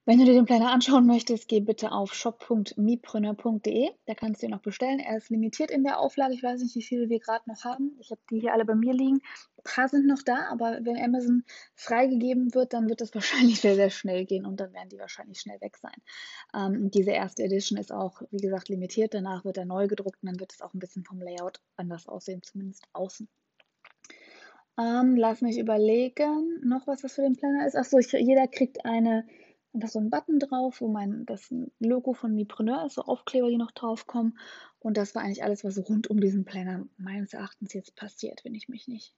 Wenn 0.10 0.18
du 0.18 0.26
dir 0.26 0.34
den 0.34 0.46
Planner 0.46 0.72
anschauen 0.72 1.06
möchtest, 1.06 1.48
geh 1.48 1.60
bitte 1.60 1.92
auf 1.92 2.16
shop.mipreneur.de. 2.16 3.92
Da 4.08 4.16
kannst 4.16 4.42
du 4.42 4.48
ihn 4.48 4.52
noch 4.54 4.64
bestellen. 4.64 4.98
Er 5.00 5.18
ist 5.18 5.30
limitiert 5.30 5.70
in 5.70 5.84
der 5.84 6.00
Auflage. 6.00 6.34
Ich 6.34 6.42
weiß 6.42 6.64
nicht, 6.64 6.76
wie 6.76 6.82
viele 6.82 7.10
wir 7.10 7.20
gerade 7.20 7.48
noch 7.48 7.64
haben. 7.64 7.96
Ich 8.00 8.10
habe 8.10 8.20
die 8.32 8.40
hier 8.40 8.54
alle 8.54 8.66
bei 8.66 8.74
mir 8.74 8.92
liegen. 8.92 9.18
Ein 9.58 9.64
paar 9.64 9.88
sind 9.88 10.08
noch 10.08 10.24
da, 10.26 10.48
aber 10.50 10.80
wenn 10.82 10.98
Amazon 10.98 11.44
freigegeben 11.76 12.56
wird, 12.56 12.74
dann 12.74 12.90
wird 12.90 13.02
das 13.02 13.14
wahrscheinlich 13.14 13.62
sehr, 13.62 13.76
sehr 13.76 13.92
schnell 13.92 14.26
gehen 14.26 14.48
und 14.48 14.60
dann 14.60 14.74
werden 14.74 14.90
die 14.90 14.98
wahrscheinlich 14.98 15.42
schnell 15.42 15.62
weg 15.62 15.78
sein. 15.78 16.02
Ähm, 16.56 16.90
diese 16.90 17.12
erste 17.12 17.44
Edition 17.44 17.78
ist 17.78 17.92
auch, 17.92 18.24
wie 18.32 18.42
gesagt, 18.42 18.68
limitiert. 18.68 19.14
Danach 19.14 19.46
wird 19.46 19.58
er 19.58 19.66
neu 19.66 19.88
gedruckt 19.88 20.24
und 20.24 20.30
dann 20.32 20.40
wird 20.40 20.54
es 20.54 20.62
auch 20.62 20.74
ein 20.74 20.80
bisschen 20.80 21.04
vom 21.04 21.22
Layout 21.22 21.62
anders 21.76 22.08
aussehen, 22.08 22.42
zumindest 22.42 22.84
außen. 22.94 23.30
Ähm, 24.80 25.18
lass 25.18 25.42
mich 25.42 25.60
überlegen. 25.60 26.62
Noch 26.64 26.88
was, 26.88 27.04
was 27.04 27.14
für 27.14 27.22
den 27.22 27.36
Planner 27.36 27.68
ist. 27.68 27.76
Achso, 27.76 28.00
jeder 28.00 28.48
kriegt 28.48 28.86
eine 28.86 29.28
da 29.74 29.86
ist 29.86 29.94
so 29.94 30.00
ein 30.00 30.10
Button 30.10 30.40
drauf, 30.40 30.82
wo 30.82 30.88
mein 30.88 31.26
das 31.26 31.54
Logo 31.80 32.14
von 32.14 32.34
Mipreneur 32.34 32.86
ist, 32.86 32.96
so 32.96 33.04
Aufkleber, 33.04 33.50
die 33.50 33.58
noch 33.58 33.72
draufkommen. 33.72 34.38
Und 34.80 34.98
das 34.98 35.14
war 35.14 35.22
eigentlich 35.22 35.44
alles, 35.44 35.64
was 35.64 35.78
rund 35.90 36.10
um 36.10 36.20
diesen 36.20 36.46
Planner 36.46 36.88
meines 36.98 37.34
Erachtens 37.34 37.74
jetzt 37.74 37.96
passiert, 37.96 38.44
wenn 38.44 38.56
ich 38.56 38.70
mich 38.70 38.88
nicht 38.88 39.14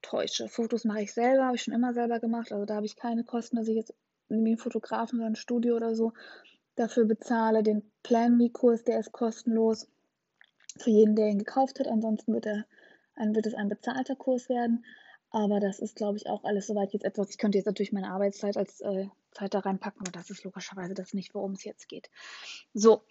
täusche. 0.00 0.48
Fotos 0.48 0.84
mache 0.84 1.02
ich 1.02 1.12
selber, 1.12 1.46
habe 1.46 1.56
ich 1.56 1.62
schon 1.62 1.74
immer 1.74 1.92
selber 1.92 2.20
gemacht. 2.20 2.52
Also 2.52 2.64
da 2.64 2.76
habe 2.76 2.86
ich 2.86 2.96
keine 2.96 3.24
Kosten, 3.24 3.56
dass 3.56 3.68
ich 3.68 3.76
jetzt 3.76 3.94
irgendwie 4.28 4.50
einen 4.50 4.58
Fotografen 4.58 5.18
oder 5.18 5.28
ein 5.28 5.36
Studio 5.36 5.76
oder 5.76 5.94
so 5.94 6.12
dafür 6.76 7.04
bezahle. 7.04 7.62
Den 7.62 7.82
Plan 8.02 8.36
Me 8.36 8.50
Kurs, 8.50 8.84
der 8.84 9.00
ist 9.00 9.12
kostenlos 9.12 9.88
für 10.78 10.90
jeden, 10.90 11.16
der 11.16 11.28
ihn 11.28 11.38
gekauft 11.38 11.78
hat. 11.80 11.88
Ansonsten 11.88 12.32
wird, 12.32 12.46
er, 12.46 12.64
wird 13.16 13.46
es 13.46 13.54
ein 13.54 13.68
bezahlter 13.68 14.16
Kurs 14.16 14.48
werden. 14.48 14.84
Aber 15.34 15.58
das 15.58 15.80
ist, 15.80 15.96
glaube 15.96 16.16
ich, 16.16 16.28
auch 16.28 16.44
alles 16.44 16.68
soweit 16.68 16.92
jetzt 16.92 17.04
etwas. 17.04 17.28
Ich 17.30 17.38
könnte 17.38 17.58
jetzt 17.58 17.66
natürlich 17.66 17.90
meine 17.90 18.12
Arbeitszeit 18.12 18.56
als 18.56 18.80
äh, 18.82 19.08
Zeit 19.32 19.52
da 19.52 19.58
reinpacken, 19.58 20.02
aber 20.02 20.12
das 20.12 20.30
ist 20.30 20.44
logischerweise 20.44 20.94
das 20.94 21.12
nicht, 21.12 21.34
worum 21.34 21.54
es 21.54 21.64
jetzt 21.64 21.88
geht. 21.88 22.08
So, 22.72 23.02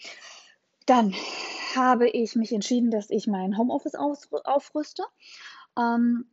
dann 0.86 1.14
habe 1.76 2.10
ich 2.10 2.36
mich 2.38 2.54
entschieden, 2.54 2.92
dass 2.92 3.10
ich 3.10 3.28
mein 3.28 3.58
Homeoffice 3.58 3.96
aufrüste. 3.96 5.04
Ähm, 5.78 6.33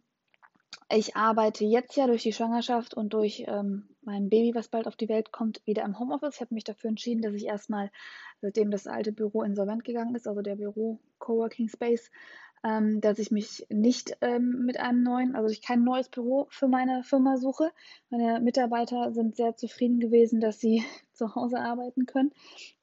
ich 0.91 1.17
arbeite 1.17 1.65
jetzt 1.65 1.97
ja 1.97 2.07
durch 2.07 2.23
die 2.23 2.33
Schwangerschaft 2.33 2.95
und 2.95 3.13
durch 3.13 3.45
ähm, 3.47 3.89
mein 4.03 4.29
Baby, 4.29 4.55
was 4.55 4.69
bald 4.69 4.87
auf 4.87 4.97
die 4.97 5.09
Welt 5.09 5.33
kommt, 5.33 5.65
wieder 5.67 5.85
im 5.85 5.99
Homeoffice. 5.99 6.37
Ich 6.37 6.41
habe 6.41 6.55
mich 6.55 6.65
dafür 6.65 6.91
entschieden, 6.91 7.23
dass 7.23 7.35
ich 7.35 7.47
erstmal, 7.47 7.91
seitdem 8.41 8.71
das 8.71 8.87
alte 8.87 9.13
Büro 9.13 9.43
insolvent 9.43 9.85
gegangen 9.85 10.15
ist, 10.15 10.27
also 10.27 10.43
der 10.43 10.57
Büro 10.57 10.99
Coworking 11.19 11.69
Space, 11.69 12.11
ähm, 12.65 13.01
dass 13.01 13.19
ich 13.19 13.31
mich 13.31 13.67
nicht 13.71 14.17
ähm, 14.21 14.65
mit 14.67 14.79
einem 14.81 15.03
neuen, 15.03 15.35
also 15.35 15.49
ich 15.49 15.63
kein 15.63 15.85
neues 15.85 16.09
Büro 16.09 16.47
für 16.51 16.69
meine 16.69 17.03
Firma 17.05 17.37
suche. 17.37 17.71
Meine 18.11 18.41
Mitarbeiter 18.41 19.13
sind 19.13 19.37
sehr 19.37 19.57
zufrieden 19.57 20.01
gewesen, 20.01 20.41
dass 20.41 20.61
sie 20.61 20.85
zu 21.13 21.35
Hause 21.35 21.61
arbeiten 21.61 22.07
können. 22.07 22.33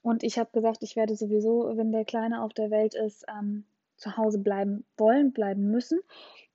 Und 0.02 0.24
ich 0.24 0.40
habe 0.40 0.50
gesagt, 0.52 0.82
ich 0.82 0.96
werde 0.96 1.16
sowieso, 1.16 1.74
wenn 1.76 1.92
der 1.92 2.06
Kleine 2.06 2.42
auf 2.42 2.54
der 2.54 2.72
Welt 2.72 2.96
ist, 2.96 3.26
ähm, 3.30 3.66
zu 3.98 4.16
Hause 4.16 4.40
bleiben 4.40 4.86
wollen, 4.96 5.32
bleiben 5.34 5.70
müssen. 5.72 6.00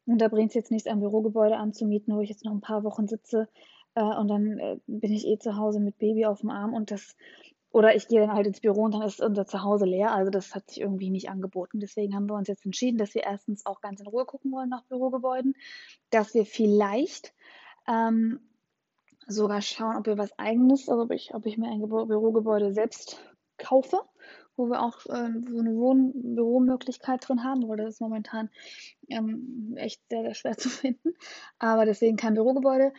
Und 0.07 0.19
da 0.19 0.29
bringt 0.29 0.51
es 0.51 0.55
jetzt 0.55 0.71
nichts, 0.71 0.89
ein 0.89 1.01
Bürogebäude 1.01 1.57
anzumieten, 1.57 2.15
wo 2.15 2.21
ich 2.21 2.29
jetzt 2.29 2.45
noch 2.45 2.53
ein 2.53 2.61
paar 2.61 2.85
Wochen 2.85 3.07
sitze 3.07 3.49
äh, 3.95 4.03
und 4.03 4.29
dann 4.29 4.59
äh, 4.59 4.79
bin 4.87 5.13
ich 5.13 5.27
eh 5.27 5.39
zu 5.39 5.57
Hause 5.57 5.81
mit 5.81 5.99
Baby 5.99 6.27
auf 6.27 6.41
dem 6.41 6.51
Arm 6.51 6.75
und 6.75 6.91
das 6.91 7.17
oder 7.71 7.95
ich 7.97 8.07
gehe 8.07 8.21
dann 8.21 8.35
halt 8.35 8.47
ins 8.47 8.61
Büro 8.61 8.83
und 8.83 8.93
dann 8.93 9.03
ist 9.03 9.23
unser 9.23 9.47
Zuhause 9.47 9.87
leer. 9.87 10.13
Also 10.13 10.31
das 10.31 10.55
hat 10.55 10.69
sich 10.69 10.81
irgendwie 10.81 11.09
nicht 11.09 11.31
angeboten. 11.31 11.81
Deswegen 11.81 12.15
haben 12.15 12.29
wir 12.29 12.35
uns 12.35 12.49
jetzt 12.49 12.67
entschieden, 12.67 12.99
dass 12.99 13.15
wir 13.15 13.23
erstens 13.23 13.65
auch 13.65 13.81
ganz 13.81 14.01
in 14.01 14.07
Ruhe 14.07 14.27
gucken 14.27 14.53
wollen 14.53 14.69
nach 14.69 14.85
Bürogebäuden, 14.85 15.55
dass 16.11 16.35
wir 16.35 16.45
vielleicht 16.45 17.33
ähm, 17.89 18.41
sogar 19.27 19.63
schauen, 19.63 19.97
ob 19.97 20.07
wir 20.07 20.19
was 20.19 20.39
eigenes, 20.39 20.89
also 20.91 21.05
ob 21.05 21.13
ich, 21.13 21.35
ob 21.35 21.47
ich 21.47 21.57
mir 21.57 21.71
ein 21.71 21.81
Bürogebäude 21.81 22.75
selbst 22.75 23.19
kaufe 23.57 24.01
wo 24.57 24.67
wir 24.67 24.83
auch 24.83 25.07
äh, 25.07 25.31
so 25.49 25.59
eine 25.59 25.75
Wohn 25.77 26.13
Büromöglichkeit 26.35 27.27
drin 27.27 27.45
haben, 27.45 27.69
weil 27.69 27.79
das 27.79 27.95
ist 27.95 28.01
momentan 28.01 28.51
ähm, 29.09 29.75
echt 29.77 30.01
sehr, 30.11 30.23
sehr 30.23 30.35
schwer 30.35 30.57
zu 30.59 30.69
finden. 30.69 31.15
Aber 31.59 31.85
deswegen 31.85 32.17
kein 32.17 32.35
Bürogebäude. 32.35 32.93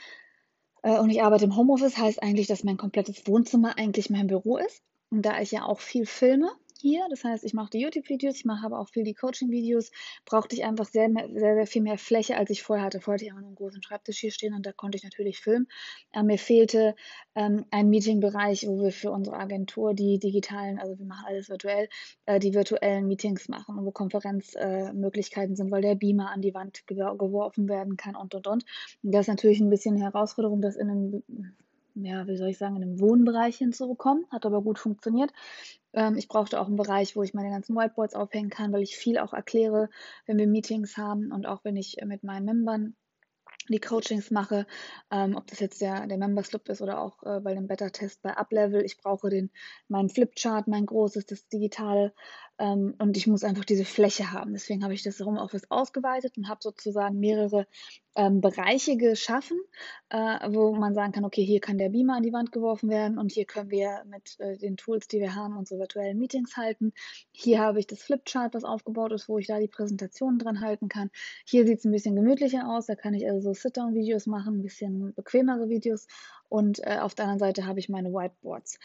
Äh, 0.81 0.99
und 0.99 1.09
ich 1.09 1.23
arbeite 1.23 1.45
im 1.45 1.55
Homeoffice, 1.55 1.97
heißt 1.97 2.21
eigentlich, 2.21 2.47
dass 2.47 2.63
mein 2.63 2.77
komplettes 2.77 3.27
Wohnzimmer 3.27 3.77
eigentlich 3.77 4.09
mein 4.09 4.27
Büro 4.27 4.57
ist. 4.57 4.83
Und 5.09 5.23
da 5.23 5.39
ich 5.39 5.51
ja 5.51 5.65
auch 5.65 5.79
viel 5.79 6.05
filme, 6.05 6.51
hier. 6.83 7.07
Das 7.09 7.23
heißt, 7.23 7.43
ich 7.45 7.53
mache 7.53 7.69
die 7.71 7.79
YouTube-Videos, 7.79 8.35
ich 8.35 8.45
mache 8.45 8.65
aber 8.65 8.79
auch 8.79 8.89
viel 8.89 9.03
die 9.03 9.13
Coaching-Videos. 9.13 9.91
Brauchte 10.25 10.55
ich 10.55 10.65
einfach 10.65 10.85
sehr, 10.85 11.09
sehr, 11.09 11.55
sehr 11.55 11.67
viel 11.67 11.81
mehr 11.81 11.97
Fläche, 11.97 12.37
als 12.37 12.49
ich 12.49 12.61
vorher 12.61 12.85
hatte. 12.85 12.99
Vorher 12.99 13.15
hatte 13.15 13.25
ich 13.25 13.33
auch 13.33 13.37
einen 13.37 13.55
großen 13.55 13.81
Schreibtisch 13.81 14.19
hier 14.19 14.31
stehen 14.31 14.53
und 14.53 14.65
da 14.65 14.73
konnte 14.73 14.97
ich 14.97 15.03
natürlich 15.03 15.39
filmen. 15.39 15.67
Aber 16.11 16.25
mir 16.25 16.37
fehlte 16.37 16.95
ähm, 17.35 17.65
ein 17.71 17.89
Meeting-Bereich, 17.89 18.67
wo 18.67 18.83
wir 18.83 18.91
für 18.91 19.11
unsere 19.11 19.37
Agentur 19.37 19.93
die 19.93 20.19
digitalen, 20.19 20.77
also 20.77 20.99
wir 20.99 21.05
machen 21.05 21.25
alles 21.25 21.49
virtuell, 21.49 21.87
äh, 22.25 22.39
die 22.39 22.53
virtuellen 22.53 23.07
Meetings 23.07 23.47
machen 23.47 23.79
und 23.79 23.85
wo 23.85 23.91
Konferenzmöglichkeiten 23.91 25.53
äh, 25.53 25.55
sind, 25.55 25.71
weil 25.71 25.81
der 25.81 25.95
Beamer 25.95 26.31
an 26.31 26.41
die 26.41 26.53
Wand 26.53 26.85
geworfen 26.85 27.69
werden 27.69 27.95
kann 27.95 28.15
und 28.15 28.35
und 28.35 28.45
und. 28.45 28.65
Und 29.03 29.11
das 29.13 29.21
ist 29.21 29.29
natürlich 29.29 29.61
ein 29.61 29.69
bisschen 29.69 29.95
eine 29.95 30.03
Herausforderung, 30.03 30.61
das 30.61 30.75
in 30.75 30.89
einem 30.89 31.23
ja, 31.95 32.27
wie 32.27 32.37
soll 32.37 32.49
ich 32.49 32.57
sagen, 32.57 32.75
in 32.75 32.83
einem 32.83 32.99
Wohnbereich 32.99 33.57
hinzubekommen. 33.57 34.25
Hat 34.31 34.45
aber 34.45 34.61
gut 34.61 34.79
funktioniert. 34.79 35.31
Ähm, 35.93 36.17
ich 36.17 36.27
brauchte 36.27 36.59
auch 36.59 36.67
einen 36.67 36.75
Bereich, 36.75 37.15
wo 37.15 37.23
ich 37.23 37.33
meine 37.33 37.49
ganzen 37.49 37.75
Whiteboards 37.75 38.15
aufhängen 38.15 38.49
kann, 38.49 38.73
weil 38.73 38.81
ich 38.81 38.97
viel 38.97 39.17
auch 39.17 39.33
erkläre, 39.33 39.89
wenn 40.25 40.37
wir 40.37 40.47
Meetings 40.47 40.97
haben 40.97 41.31
und 41.31 41.45
auch 41.45 41.63
wenn 41.63 41.75
ich 41.75 41.97
mit 42.05 42.23
meinen 42.23 42.45
Membern 42.45 42.95
die 43.69 43.79
Coachings 43.79 44.31
mache, 44.31 44.65
ähm, 45.11 45.35
ob 45.35 45.47
das 45.47 45.59
jetzt 45.59 45.81
der, 45.81 46.05
der 46.07 46.17
Members 46.17 46.49
Club 46.49 46.67
ist 46.69 46.81
oder 46.81 46.99
auch 46.99 47.23
äh, 47.23 47.39
bei 47.39 47.53
dem 47.53 47.67
Beta-Test 47.67 48.21
bei 48.21 48.35
Uplevel. 48.35 48.83
Ich 48.83 48.97
brauche 48.97 49.29
den, 49.29 49.51
meinen 49.87 50.09
Flipchart, 50.09 50.67
mein 50.67 50.85
großes, 50.85 51.25
das 51.25 51.47
digitale 51.47 52.13
ähm, 52.59 52.93
und 52.99 53.17
ich 53.17 53.27
muss 53.27 53.43
einfach 53.43 53.65
diese 53.65 53.85
Fläche 53.85 54.31
haben. 54.31 54.53
Deswegen 54.53 54.83
habe 54.83 54.93
ich 54.93 55.03
das 55.03 55.19
Homeoffice 55.19 55.69
ausgeweitet 55.69 56.37
und 56.37 56.47
habe 56.47 56.59
sozusagen 56.61 57.19
mehrere 57.19 57.67
ähm, 58.15 58.41
Bereiche 58.41 58.95
geschaffen, 58.95 59.57
äh, 60.09 60.17
wo 60.51 60.75
man 60.75 60.93
sagen 60.93 61.13
kann, 61.13 61.25
okay, 61.25 61.43
hier 61.43 61.59
kann 61.59 61.77
der 61.77 61.89
Beamer 61.89 62.17
an 62.17 62.23
die 62.23 62.33
Wand 62.33 62.51
geworfen 62.51 62.89
werden 62.89 63.17
und 63.17 63.31
hier 63.31 63.45
können 63.45 63.71
wir 63.71 64.03
mit 64.05 64.39
äh, 64.39 64.57
den 64.57 64.77
Tools, 64.77 65.07
die 65.07 65.19
wir 65.19 65.33
haben, 65.33 65.57
unsere 65.57 65.79
virtuellen 65.79 66.19
Meetings 66.19 66.55
halten. 66.55 66.93
Hier 67.31 67.59
habe 67.59 67.79
ich 67.79 67.87
das 67.87 68.03
Flipchart, 68.03 68.53
was 68.53 68.63
aufgebaut 68.63 69.11
ist, 69.13 69.27
wo 69.27 69.39
ich 69.39 69.47
da 69.47 69.59
die 69.59 69.67
Präsentationen 69.67 70.37
dran 70.37 70.61
halten 70.61 70.89
kann. 70.89 71.09
Hier 71.45 71.65
sieht 71.65 71.79
es 71.79 71.85
ein 71.85 71.91
bisschen 71.91 72.15
gemütlicher 72.15 72.69
aus, 72.69 72.85
da 72.85 72.95
kann 72.95 73.15
ich 73.15 73.27
also 73.27 73.41
so 73.41 73.53
Sit-Down-Videos 73.53 74.27
machen, 74.27 74.59
ein 74.59 74.63
bisschen 74.63 75.13
bequemere 75.15 75.69
Videos 75.69 76.07
und 76.53 76.85
äh, 76.85 76.99
auf 76.99 77.15
der 77.15 77.25
anderen 77.25 77.39
Seite 77.39 77.65
habe 77.65 77.79
ich 77.79 77.89
meine 77.89 78.13
Whiteboards. 78.13 78.77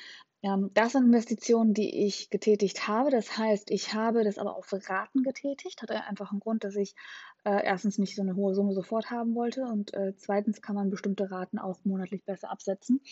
Ähm, 0.42 0.70
das 0.72 0.92
sind 0.92 1.04
Investitionen, 1.04 1.74
die 1.74 2.06
ich 2.06 2.30
getätigt 2.30 2.88
habe. 2.88 3.10
Das 3.10 3.36
heißt, 3.36 3.70
ich 3.70 3.92
habe 3.92 4.24
das 4.24 4.38
aber 4.38 4.56
auf 4.56 4.72
Raten 4.72 5.22
getätigt. 5.22 5.82
Hatte 5.82 6.02
einfach 6.04 6.30
einen 6.30 6.40
Grund, 6.40 6.64
dass 6.64 6.76
ich 6.76 6.94
äh, 7.44 7.62
erstens 7.62 7.98
nicht 7.98 8.16
so 8.16 8.22
eine 8.22 8.36
hohe 8.36 8.54
Summe 8.54 8.72
sofort 8.72 9.10
haben 9.10 9.34
wollte 9.34 9.64
und 9.64 9.92
äh, 9.92 10.14
zweitens 10.16 10.62
kann 10.62 10.76
man 10.76 10.88
bestimmte 10.88 11.30
Raten 11.30 11.58
auch 11.58 11.76
monatlich 11.84 12.24
besser 12.24 12.50
absetzen 12.50 13.02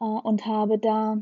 äh, 0.00 0.04
und 0.04 0.46
habe 0.46 0.78
da 0.78 1.20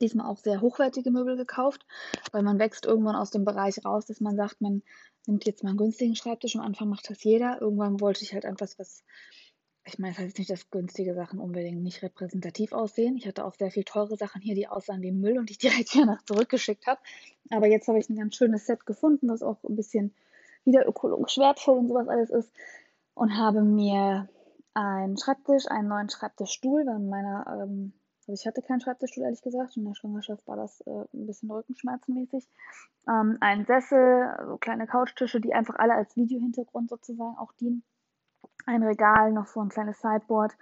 diesmal 0.00 0.26
auch 0.26 0.38
sehr 0.38 0.60
hochwertige 0.60 1.12
Möbel 1.12 1.36
gekauft, 1.36 1.86
weil 2.32 2.42
man 2.42 2.58
wächst 2.58 2.84
irgendwann 2.84 3.14
aus 3.14 3.30
dem 3.30 3.44
Bereich 3.44 3.84
raus, 3.84 4.06
dass 4.06 4.20
man 4.20 4.34
sagt, 4.34 4.60
man 4.60 4.82
nimmt 5.28 5.44
jetzt 5.44 5.62
mal 5.62 5.70
einen 5.70 5.78
günstigen 5.78 6.16
Schreibtisch. 6.16 6.56
Am 6.56 6.62
Anfang 6.62 6.88
macht 6.88 7.08
das 7.08 7.22
jeder. 7.22 7.60
Irgendwann 7.60 8.00
wollte 8.00 8.24
ich 8.24 8.34
halt 8.34 8.44
etwas, 8.44 8.76
was 8.76 9.04
ich 9.86 10.00
meine, 10.00 10.12
es 10.12 10.18
heißt 10.18 10.38
nicht, 10.38 10.50
dass 10.50 10.70
günstige 10.70 11.14
Sachen 11.14 11.38
unbedingt 11.38 11.80
nicht 11.82 12.02
repräsentativ 12.02 12.72
aussehen. 12.72 13.16
Ich 13.16 13.26
hatte 13.26 13.44
auch 13.44 13.54
sehr 13.54 13.70
viel 13.70 13.84
teure 13.84 14.16
Sachen 14.16 14.40
hier, 14.42 14.56
die 14.56 14.66
aussahen 14.66 15.00
wie 15.00 15.12
Müll 15.12 15.38
und 15.38 15.48
die 15.48 15.52
ich 15.52 15.58
direkt 15.70 15.90
hier 15.90 16.06
nach 16.06 16.22
zurückgeschickt 16.22 16.86
habe. 16.86 17.00
Aber 17.50 17.68
jetzt 17.68 17.86
habe 17.86 17.98
ich 17.98 18.10
ein 18.10 18.16
ganz 18.16 18.34
schönes 18.34 18.66
Set 18.66 18.84
gefunden, 18.84 19.28
das 19.28 19.42
auch 19.42 19.62
ein 19.62 19.76
bisschen 19.76 20.12
wieder 20.64 20.86
ökologisch 20.86 21.38
wertvoll 21.38 21.78
und 21.78 21.88
sowas 21.88 22.08
alles 22.08 22.30
ist. 22.30 22.50
Und 23.14 23.36
habe 23.38 23.62
mir 23.62 24.28
einen 24.74 25.16
Schreibtisch, 25.16 25.66
einen 25.68 25.88
neuen 25.88 26.10
Schreibtischstuhl, 26.10 26.84
weil 26.84 26.98
meiner, 26.98 27.46
ähm, 27.62 27.92
also 28.26 28.32
ich 28.32 28.46
hatte 28.46 28.62
keinen 28.62 28.80
Schreibtischstuhl, 28.80 29.22
ehrlich 29.22 29.40
gesagt. 29.40 29.76
In 29.76 29.84
der 29.84 29.94
Schwangerschaft 29.94 30.46
war 30.48 30.56
das 30.56 30.80
äh, 30.80 31.04
ein 31.14 31.26
bisschen 31.26 31.50
rückenschmerzenmäßig. 31.50 32.44
Ähm, 33.08 33.38
einen 33.40 33.64
Sessel, 33.64 34.36
so 34.48 34.56
kleine 34.58 34.88
Couchtische, 34.88 35.40
die 35.40 35.54
einfach 35.54 35.76
alle 35.76 35.94
als 35.94 36.16
Videohintergrund 36.16 36.90
sozusagen 36.90 37.38
auch 37.38 37.52
dienen 37.52 37.84
ein 38.66 38.82
Regal, 38.82 39.32
noch 39.32 39.46
so 39.46 39.60
ein 39.60 39.68
kleines 39.68 40.00
Sideboard 40.00 40.52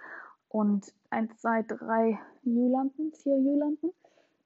und 0.47 0.93
eins, 1.09 1.35
zwei, 1.41 1.63
drei 1.63 2.19
U-Lampen, 2.45 3.11
vier 3.11 3.33
U-Lampen 3.33 3.91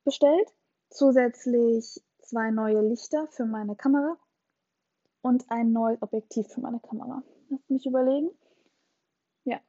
bestellt. 0.06 0.50
Zusätzlich 0.90 2.02
zwei 2.22 2.50
neue 2.50 2.82
Lichter 2.82 3.28
für 3.28 3.46
meine 3.46 3.76
Kamera 3.76 4.18
und 5.22 5.46
ein 5.52 5.72
neues 5.72 6.02
Objektiv 6.02 6.48
für 6.48 6.62
meine 6.62 6.80
Kamera. 6.80 7.22
Lass 7.50 7.70
mich 7.70 7.86
überlegen. 7.86 8.32
Ja, 9.44 9.60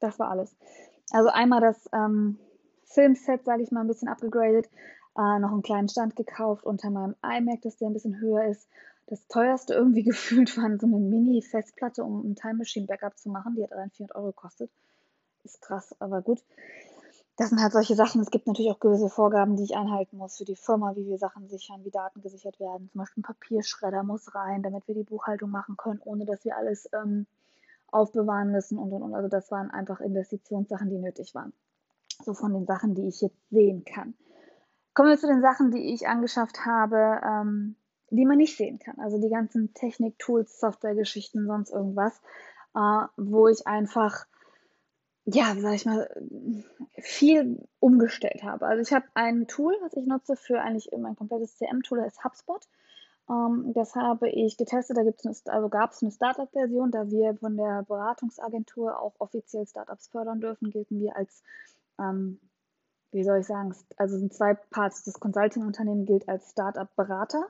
das 0.00 0.18
war 0.18 0.30
alles. 0.30 0.56
Also 1.12 1.28
einmal 1.28 1.60
das 1.60 1.88
ähm, 1.92 2.38
Filmset, 2.84 3.44
sage 3.44 3.62
ich 3.62 3.70
mal, 3.70 3.82
ein 3.82 3.88
bisschen 3.88 4.08
abgegradet, 4.08 4.66
äh, 5.16 5.38
noch 5.38 5.52
einen 5.52 5.62
kleinen 5.62 5.88
Stand 5.88 6.16
gekauft 6.16 6.64
unter 6.64 6.90
meinem 6.90 7.14
iMac, 7.22 7.62
dass 7.62 7.76
der 7.76 7.88
ein 7.88 7.92
bisschen 7.92 8.18
höher 8.20 8.44
ist 8.46 8.68
das 9.06 9.26
teuerste 9.28 9.74
irgendwie 9.74 10.02
gefühlt 10.04 10.56
war 10.56 10.70
so 10.78 10.86
eine 10.86 10.98
Mini-Festplatte, 10.98 12.02
um 12.04 12.30
ein 12.30 12.36
Time 12.36 12.54
Machine 12.54 12.86
Backup 12.86 13.18
zu 13.18 13.30
machen. 13.30 13.54
Die 13.56 13.62
hat 13.62 13.72
allein 13.72 13.90
400 13.90 14.16
Euro 14.16 14.26
gekostet. 14.28 14.70
Ist 15.44 15.60
krass, 15.60 15.94
aber 16.00 16.22
gut. 16.22 16.42
Das 17.36 17.50
sind 17.50 17.60
halt 17.60 17.72
solche 17.72 17.96
Sachen. 17.96 18.20
Es 18.20 18.30
gibt 18.30 18.46
natürlich 18.46 18.70
auch 18.70 18.78
gewisse 18.78 19.08
Vorgaben, 19.08 19.56
die 19.56 19.64
ich 19.64 19.76
einhalten 19.76 20.16
muss 20.16 20.38
für 20.38 20.44
die 20.44 20.54
Firma, 20.54 20.94
wie 20.94 21.06
wir 21.06 21.18
Sachen 21.18 21.48
sichern, 21.48 21.84
wie 21.84 21.90
Daten 21.90 22.22
gesichert 22.22 22.60
werden. 22.60 22.88
Zum 22.92 23.00
Beispiel 23.00 23.22
ein 23.22 23.26
Papierschredder 23.26 24.04
muss 24.04 24.34
rein, 24.34 24.62
damit 24.62 24.86
wir 24.86 24.94
die 24.94 25.02
Buchhaltung 25.02 25.50
machen 25.50 25.76
können, 25.76 26.00
ohne 26.04 26.26
dass 26.26 26.44
wir 26.44 26.56
alles 26.56 26.88
ähm, 26.92 27.26
aufbewahren 27.88 28.52
müssen 28.52 28.78
und 28.78 28.92
und 28.92 29.02
und. 29.02 29.14
Also 29.14 29.28
das 29.28 29.50
waren 29.50 29.70
einfach 29.70 30.00
Investitionssachen, 30.00 30.88
die 30.88 30.98
nötig 30.98 31.34
waren. 31.34 31.52
So 32.24 32.34
von 32.34 32.52
den 32.54 32.66
Sachen, 32.66 32.94
die 32.94 33.08
ich 33.08 33.20
jetzt 33.20 33.50
sehen 33.50 33.84
kann. 33.84 34.14
Kommen 34.94 35.08
wir 35.08 35.18
zu 35.18 35.26
den 35.26 35.42
Sachen, 35.42 35.72
die 35.72 35.92
ich 35.92 36.06
angeschafft 36.06 36.64
habe. 36.64 37.20
Ähm, 37.24 37.74
die 38.16 38.26
man 38.26 38.38
nicht 38.38 38.56
sehen 38.56 38.78
kann. 38.78 38.98
Also 38.98 39.20
die 39.20 39.30
ganzen 39.30 39.74
Technik, 39.74 40.18
Tools, 40.18 40.58
Softwaregeschichten, 40.58 41.46
sonst 41.46 41.70
irgendwas, 41.70 42.20
äh, 42.74 43.06
wo 43.16 43.48
ich 43.48 43.66
einfach, 43.66 44.26
ja, 45.24 45.54
sag 45.58 45.74
ich 45.74 45.86
mal, 45.86 46.08
viel 46.98 47.66
umgestellt 47.80 48.42
habe. 48.42 48.66
Also 48.66 48.82
ich 48.82 48.92
habe 48.92 49.06
ein 49.14 49.46
Tool, 49.46 49.74
was 49.82 49.94
ich 49.94 50.06
nutze 50.06 50.36
für 50.36 50.60
eigentlich 50.60 50.90
mein 50.96 51.16
komplettes 51.16 51.56
CM-Tool, 51.56 51.98
das 51.98 52.14
ist 52.14 52.24
HubSpot. 52.24 52.66
Ähm, 53.28 53.72
das 53.74 53.94
habe 53.94 54.28
ich 54.28 54.56
getestet, 54.56 54.96
da 54.96 55.52
also 55.52 55.68
gab 55.68 55.92
es 55.92 56.02
eine 56.02 56.12
Startup-Version, 56.12 56.90
da 56.90 57.10
wir 57.10 57.34
von 57.34 57.56
der 57.56 57.84
Beratungsagentur 57.86 59.00
auch 59.00 59.14
offiziell 59.18 59.66
Startups 59.66 60.08
fördern 60.08 60.40
dürfen, 60.40 60.70
gelten 60.70 61.00
wir 61.00 61.16
als 61.16 61.42
ähm, 61.98 62.40
wie 63.14 63.22
soll 63.22 63.38
ich 63.38 63.46
sagen, 63.46 63.74
also 63.96 64.18
sind 64.18 64.34
zwei 64.34 64.54
Parts. 64.54 65.04
Das 65.04 65.20
Consulting-Unternehmen 65.20 66.04
gilt 66.04 66.28
als 66.28 66.50
Startup-Berater 66.50 67.48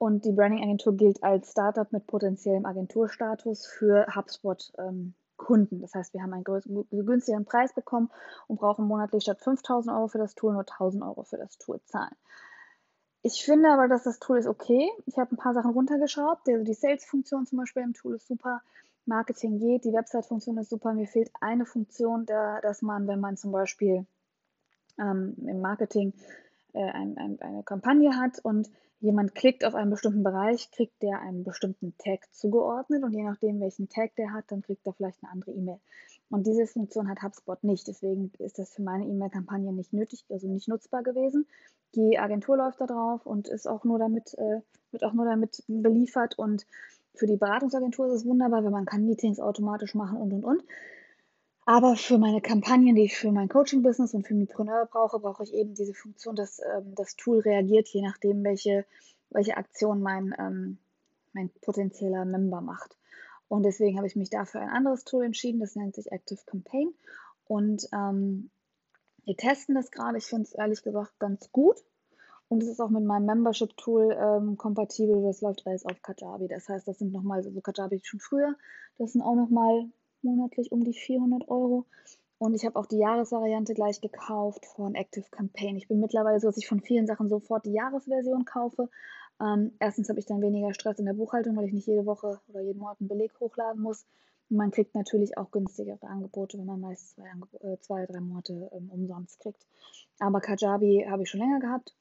und 0.00 0.24
die 0.24 0.32
Branding-Agentur 0.32 0.96
gilt 0.96 1.22
als 1.22 1.50
Startup 1.50 1.92
mit 1.92 2.06
potenziellem 2.06 2.64
Agenturstatus 2.64 3.66
für 3.66 4.06
HubSpot-Kunden. 4.16 5.82
Das 5.82 5.94
heißt, 5.94 6.14
wir 6.14 6.22
haben 6.22 6.32
einen 6.32 7.04
günstigeren 7.04 7.44
Preis 7.44 7.74
bekommen 7.74 8.10
und 8.46 8.58
brauchen 8.58 8.86
monatlich 8.86 9.24
statt 9.24 9.42
5000 9.42 9.94
Euro 9.94 10.08
für 10.08 10.16
das 10.16 10.34
Tool 10.34 10.54
nur 10.54 10.62
1000 10.62 11.04
Euro 11.04 11.22
für 11.24 11.36
das 11.36 11.58
Tool 11.58 11.82
zahlen. 11.84 12.16
Ich 13.20 13.44
finde 13.44 13.68
aber, 13.68 13.88
dass 13.88 14.04
das 14.04 14.18
Tool 14.18 14.38
ist 14.38 14.46
okay. 14.46 14.90
Ich 15.04 15.18
habe 15.18 15.34
ein 15.34 15.36
paar 15.36 15.52
Sachen 15.52 15.72
runtergeschraubt. 15.72 16.48
Also 16.48 16.64
die 16.64 16.72
Sales-Funktion 16.72 17.44
zum 17.44 17.58
Beispiel 17.58 17.82
im 17.82 17.92
Tool 17.92 18.14
ist 18.14 18.26
super. 18.26 18.62
Marketing 19.04 19.58
geht, 19.58 19.84
die 19.84 19.92
Website-Funktion 19.92 20.56
ist 20.56 20.70
super. 20.70 20.94
Mir 20.94 21.08
fehlt 21.08 21.30
eine 21.42 21.66
Funktion, 21.66 22.24
der, 22.24 22.62
dass 22.62 22.80
man, 22.80 23.06
wenn 23.06 23.20
man 23.20 23.36
zum 23.36 23.52
Beispiel 23.52 24.06
ähm, 24.98 25.36
im 25.46 25.60
Marketing 25.60 26.14
äh, 26.74 26.90
ein, 26.90 27.16
ein, 27.18 27.40
eine 27.40 27.62
Kampagne 27.62 28.16
hat 28.16 28.38
und 28.42 28.70
jemand 29.00 29.34
klickt 29.34 29.64
auf 29.64 29.74
einen 29.74 29.90
bestimmten 29.90 30.22
Bereich, 30.22 30.70
kriegt 30.70 31.02
der 31.02 31.20
einen 31.20 31.44
bestimmten 31.44 31.94
Tag 31.98 32.32
zugeordnet 32.32 33.02
und 33.02 33.12
je 33.12 33.22
nachdem, 33.22 33.60
welchen 33.60 33.88
Tag 33.88 34.14
der 34.16 34.32
hat, 34.32 34.44
dann 34.48 34.62
kriegt 34.62 34.86
er 34.86 34.92
vielleicht 34.92 35.22
eine 35.22 35.32
andere 35.32 35.52
E-Mail. 35.52 35.80
Und 36.30 36.46
diese 36.46 36.66
Funktion 36.66 37.08
hat 37.08 37.22
HubSpot 37.22 37.62
nicht. 37.64 37.88
Deswegen 37.88 38.30
ist 38.38 38.58
das 38.58 38.72
für 38.72 38.82
meine 38.82 39.06
E-Mail-Kampagne 39.06 39.72
nicht 39.72 39.92
nötig, 39.92 40.24
also 40.30 40.46
nicht 40.46 40.68
nutzbar 40.68 41.02
gewesen. 41.02 41.46
Die 41.96 42.18
Agentur 42.18 42.56
läuft 42.56 42.80
da 42.80 42.86
drauf 42.86 43.26
und 43.26 43.48
ist 43.48 43.66
auch 43.66 43.84
nur 43.84 43.98
damit, 43.98 44.34
äh, 44.38 44.60
wird 44.92 45.02
auch 45.02 45.12
nur 45.12 45.24
damit 45.24 45.64
beliefert. 45.66 46.38
Und 46.38 46.66
für 47.14 47.26
die 47.26 47.36
Beratungsagentur 47.36 48.06
ist 48.06 48.12
es 48.12 48.26
wunderbar, 48.26 48.62
weil 48.62 48.70
man 48.70 48.86
kann 48.86 49.06
Meetings 49.06 49.40
automatisch 49.40 49.94
machen 49.94 50.18
und 50.18 50.32
und 50.32 50.44
und. 50.44 50.62
Aber 51.66 51.96
für 51.96 52.18
meine 52.18 52.40
Kampagnen, 52.40 52.94
die 52.94 53.04
ich 53.04 53.16
für 53.16 53.30
mein 53.32 53.48
Coaching-Business 53.48 54.14
und 54.14 54.26
für 54.26 54.34
Mipreneur 54.34 54.86
brauche, 54.86 55.20
brauche 55.20 55.42
ich 55.44 55.52
eben 55.54 55.74
diese 55.74 55.94
Funktion, 55.94 56.34
dass 56.34 56.58
ähm, 56.58 56.94
das 56.94 57.16
Tool 57.16 57.40
reagiert, 57.40 57.88
je 57.88 58.02
nachdem, 58.02 58.42
welche, 58.42 58.84
welche 59.30 59.56
Aktion 59.56 60.00
mein, 60.02 60.34
ähm, 60.38 60.78
mein 61.32 61.50
potenzieller 61.60 62.24
Member 62.24 62.60
macht. 62.60 62.96
Und 63.48 63.64
deswegen 63.64 63.96
habe 63.98 64.06
ich 64.06 64.16
mich 64.16 64.30
dafür 64.30 64.60
ein 64.60 64.68
anderes 64.68 65.04
Tool 65.04 65.24
entschieden, 65.24 65.60
das 65.60 65.76
nennt 65.76 65.94
sich 65.94 66.10
Active 66.10 66.40
Campaign. 66.46 66.94
Und 67.46 67.88
ähm, 67.92 68.50
wir 69.24 69.36
testen 69.36 69.74
das 69.74 69.90
gerade. 69.90 70.18
Ich 70.18 70.26
finde 70.26 70.44
es 70.44 70.52
ehrlich 70.52 70.82
gesagt 70.82 71.18
ganz 71.18 71.50
gut. 71.52 71.76
Und 72.48 72.62
es 72.62 72.68
ist 72.68 72.80
auch 72.80 72.90
mit 72.90 73.04
meinem 73.04 73.26
Membership-Tool 73.26 74.16
ähm, 74.18 74.56
kompatibel. 74.56 75.22
Das 75.22 75.40
läuft 75.40 75.66
alles 75.66 75.84
auf 75.84 76.02
Kajabi. 76.02 76.48
Das 76.48 76.68
heißt, 76.68 76.88
das 76.88 76.98
sind 76.98 77.12
nochmal, 77.12 77.42
so 77.42 77.50
Kajabi 77.60 78.00
schon 78.02 78.18
früher, 78.18 78.56
das 78.98 79.12
sind 79.12 79.22
auch 79.22 79.36
nochmal 79.36 79.88
monatlich 80.22 80.72
um 80.72 80.84
die 80.84 80.94
400 80.94 81.48
Euro. 81.48 81.86
Und 82.38 82.54
ich 82.54 82.64
habe 82.64 82.76
auch 82.76 82.86
die 82.86 82.98
Jahresvariante 82.98 83.74
gleich 83.74 84.00
gekauft 84.00 84.64
von 84.64 84.94
Active 84.94 85.26
Campaign. 85.30 85.76
Ich 85.76 85.88
bin 85.88 86.00
mittlerweile 86.00 86.40
so, 86.40 86.48
dass 86.48 86.56
ich 86.56 86.66
von 86.66 86.80
vielen 86.80 87.06
Sachen 87.06 87.28
sofort 87.28 87.66
die 87.66 87.72
Jahresversion 87.72 88.46
kaufe. 88.46 88.88
Ähm, 89.40 89.72
erstens 89.78 90.08
habe 90.08 90.18
ich 90.18 90.26
dann 90.26 90.40
weniger 90.40 90.72
Stress 90.72 90.98
in 90.98 91.06
der 91.06 91.12
Buchhaltung, 91.12 91.56
weil 91.56 91.66
ich 91.66 91.72
nicht 91.72 91.86
jede 91.86 92.06
Woche 92.06 92.40
oder 92.48 92.60
jeden 92.60 92.78
Monat 92.78 92.98
einen 93.00 93.08
Beleg 93.08 93.32
hochladen 93.40 93.82
muss. 93.82 94.06
Und 94.48 94.56
man 94.56 94.70
kriegt 94.70 94.94
natürlich 94.94 95.38
auch 95.38 95.50
günstigere 95.50 96.06
Angebote, 96.06 96.58
wenn 96.58 96.66
man 96.66 96.80
meist 96.80 97.10
zwei, 97.10 97.28
äh, 97.60 97.78
zwei 97.80 98.06
drei 98.06 98.20
Monate 98.20 98.70
ähm, 98.72 98.90
umsonst 98.90 99.38
kriegt. 99.40 99.66
Aber 100.18 100.40
Kajabi 100.40 101.06
habe 101.08 101.22
ich 101.22 101.30
schon 101.30 101.40
länger 101.40 101.60
gehabt. 101.60 101.94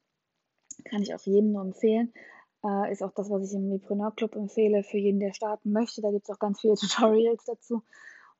Kann 0.85 1.01
ich 1.01 1.13
auch 1.13 1.21
jedem 1.25 1.51
nur 1.51 1.61
empfehlen. 1.61 2.13
Äh, 2.63 2.91
ist 2.91 3.03
auch 3.03 3.13
das, 3.13 3.29
was 3.29 3.49
ich 3.49 3.55
im 3.55 3.69
Mipreneur 3.69 4.13
Club 4.15 4.35
empfehle 4.35 4.83
für 4.83 4.97
jeden, 4.97 5.19
der 5.19 5.33
starten 5.33 5.71
möchte. 5.71 6.01
Da 6.01 6.11
gibt 6.11 6.27
es 6.27 6.35
auch 6.35 6.39
ganz 6.39 6.59
viele 6.59 6.75
Tutorials 6.79 7.45
dazu. 7.45 7.83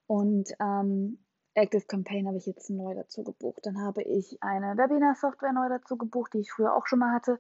Und 0.08 0.50
ähm, 0.60 1.20
Active 1.54 1.86
Campaign 1.86 2.28
habe 2.28 2.38
ich 2.38 2.46
jetzt 2.46 2.70
neu 2.70 2.96
dazu 2.96 3.24
gebucht. 3.24 3.66
Dann 3.66 3.82
habe 3.82 4.02
ich 4.04 4.42
eine 4.42 4.78
Webinar-Software 4.78 5.54
neu 5.54 5.70
dazu 5.70 5.98
gebucht, 5.98 6.34
die 6.34 6.40
ich 6.40 6.52
früher 6.52 6.76
auch 6.76 6.88
schon 6.88 7.00
mal 7.00 7.14
hatte. 7.14 7.40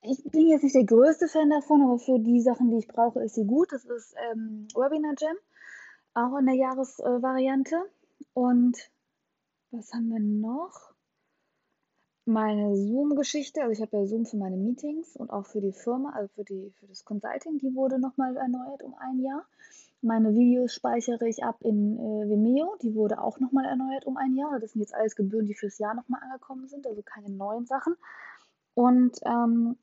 Ich 0.00 0.22
bin 0.24 0.48
jetzt 0.48 0.62
nicht 0.62 0.76
der 0.76 0.84
größte 0.84 1.26
Fan 1.28 1.50
davon, 1.50 1.82
aber 1.82 1.98
für 1.98 2.18
die 2.20 2.40
Sachen, 2.40 2.70
die 2.70 2.78
ich 2.78 2.88
brauche, 2.88 3.22
ist 3.22 3.34
sie 3.34 3.46
gut. 3.46 3.72
Das 3.72 3.84
ist 3.84 4.14
ähm, 4.30 4.68
Webinar 4.74 5.14
Jam, 5.18 5.36
auch 6.14 6.38
in 6.38 6.46
der 6.46 6.54
Jahresvariante. 6.54 7.76
Und 8.32 8.90
was 9.70 9.92
haben 9.92 10.08
wir 10.08 10.20
noch? 10.20 10.94
Meine 12.28 12.76
Zoom-Geschichte, 12.76 13.62
also 13.62 13.72
ich 13.72 13.80
habe 13.80 13.96
ja 13.96 14.04
Zoom 14.04 14.26
für 14.26 14.36
meine 14.36 14.58
Meetings 14.58 15.16
und 15.16 15.30
auch 15.30 15.46
für 15.46 15.62
die 15.62 15.72
Firma, 15.72 16.10
also 16.10 16.28
für, 16.34 16.44
die, 16.44 16.70
für 16.78 16.86
das 16.86 17.02
Consulting, 17.06 17.56
die 17.56 17.74
wurde 17.74 17.98
nochmal 17.98 18.36
erneuert 18.36 18.82
um 18.82 18.94
ein 18.98 19.18
Jahr. 19.20 19.46
Meine 20.02 20.34
Videos 20.34 20.74
speichere 20.74 21.26
ich 21.26 21.42
ab 21.42 21.56
in 21.62 21.96
äh, 21.96 22.28
Vimeo. 22.28 22.76
Die 22.82 22.94
wurde 22.94 23.22
auch 23.22 23.40
nochmal 23.40 23.64
erneuert 23.64 24.04
um 24.04 24.18
ein 24.18 24.34
Jahr. 24.34 24.60
Das 24.60 24.72
sind 24.72 24.82
jetzt 24.82 24.94
alles 24.94 25.16
Gebühren, 25.16 25.46
die 25.46 25.54
fürs 25.54 25.78
Jahr 25.78 25.94
nochmal 25.94 26.20
angekommen 26.22 26.68
sind, 26.68 26.86
also 26.86 27.00
keine 27.00 27.30
neuen 27.30 27.64
Sachen. 27.64 27.96
Und 28.74 29.18
ähm, 29.24 29.78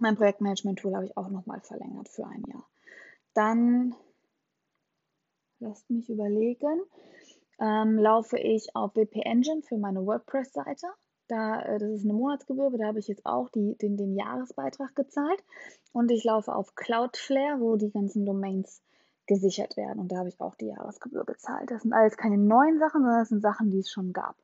mein 0.00 0.16
Projektmanagement-Tool 0.16 0.94
habe 0.94 1.04
ich 1.04 1.16
auch 1.18 1.28
nochmal 1.28 1.60
verlängert 1.60 2.08
für 2.08 2.26
ein 2.26 2.42
Jahr. 2.48 2.66
Dann, 3.34 3.94
lasst 5.58 5.90
mich 5.90 6.08
überlegen, 6.08 6.80
ähm, 7.60 7.98
laufe 7.98 8.38
ich 8.38 8.74
auf 8.74 8.96
WP 8.96 9.26
Engine 9.26 9.60
für 9.60 9.76
meine 9.76 10.06
WordPress-Seite. 10.06 10.86
Da, 11.28 11.62
äh, 11.62 11.78
das 11.78 11.90
ist 11.90 12.04
eine 12.04 12.14
Monatsgebühr, 12.14 12.70
da 12.76 12.86
habe 12.86 12.98
ich 12.98 13.08
jetzt 13.08 13.26
auch 13.26 13.48
die, 13.50 13.76
den, 13.78 13.96
den 13.96 14.14
Jahresbeitrag 14.14 14.94
gezahlt. 14.94 15.42
Und 15.92 16.10
ich 16.10 16.24
laufe 16.24 16.54
auf 16.54 16.74
Cloudflare, 16.74 17.60
wo 17.60 17.76
die 17.76 17.90
ganzen 17.90 18.24
Domains 18.24 18.82
gesichert 19.26 19.76
werden. 19.76 20.00
Und 20.00 20.12
da 20.12 20.18
habe 20.18 20.28
ich 20.28 20.40
auch 20.40 20.54
die 20.56 20.66
Jahresgebühr 20.66 21.24
gezahlt. 21.24 21.70
Das 21.70 21.82
sind 21.82 21.92
alles 21.92 22.16
keine 22.16 22.38
neuen 22.38 22.78
Sachen, 22.78 23.02
sondern 23.02 23.20
das 23.20 23.28
sind 23.28 23.42
Sachen, 23.42 23.70
die 23.70 23.78
es 23.78 23.90
schon 23.90 24.12
gab. 24.12 24.36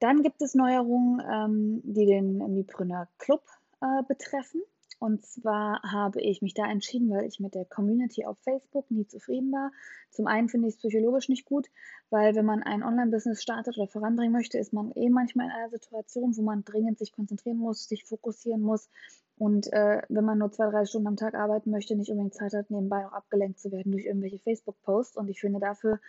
Dann 0.00 0.22
gibt 0.22 0.42
es 0.42 0.54
Neuerungen, 0.54 1.20
ähm, 1.28 1.80
die 1.84 2.06
den 2.06 2.38
Mipreneur 2.54 3.08
Club 3.18 3.42
äh, 3.80 4.02
betreffen. 4.06 4.62
Und 4.98 5.24
zwar 5.24 5.80
habe 5.82 6.20
ich 6.20 6.42
mich 6.42 6.54
da 6.54 6.66
entschieden, 6.68 7.10
weil 7.10 7.24
ich 7.24 7.38
mit 7.38 7.54
der 7.54 7.64
Community 7.64 8.24
auf 8.26 8.36
Facebook 8.40 8.90
nie 8.90 9.06
zufrieden 9.06 9.52
war. 9.52 9.70
Zum 10.10 10.26
einen 10.26 10.48
finde 10.48 10.68
ich 10.68 10.74
es 10.74 10.78
psychologisch 10.78 11.28
nicht 11.28 11.44
gut, 11.44 11.68
weil 12.10 12.34
wenn 12.34 12.44
man 12.44 12.64
ein 12.64 12.82
Online-Business 12.82 13.40
startet 13.40 13.78
oder 13.78 13.86
voranbringen 13.86 14.32
möchte, 14.32 14.58
ist 14.58 14.72
man 14.72 14.90
eh 14.92 15.08
manchmal 15.08 15.46
in 15.46 15.52
einer 15.52 15.70
Situation, 15.70 16.36
wo 16.36 16.42
man 16.42 16.64
dringend 16.64 16.98
sich 16.98 17.12
konzentrieren 17.12 17.58
muss, 17.58 17.86
sich 17.86 18.04
fokussieren 18.04 18.60
muss. 18.60 18.88
Und 19.36 19.72
äh, 19.72 20.02
wenn 20.08 20.24
man 20.24 20.38
nur 20.38 20.50
zwei, 20.50 20.68
drei 20.68 20.84
Stunden 20.84 21.06
am 21.06 21.16
Tag 21.16 21.34
arbeiten 21.34 21.70
möchte, 21.70 21.94
nicht 21.94 22.10
unbedingt 22.10 22.34
Zeit 22.34 22.54
hat, 22.54 22.70
nebenbei 22.70 23.06
auch 23.06 23.12
abgelenkt 23.12 23.60
zu 23.60 23.70
werden 23.70 23.92
durch 23.92 24.06
irgendwelche 24.06 24.40
Facebook-Posts. 24.40 25.16
Und 25.16 25.28
ich 25.28 25.40
finde 25.40 25.60
dafür, 25.60 26.00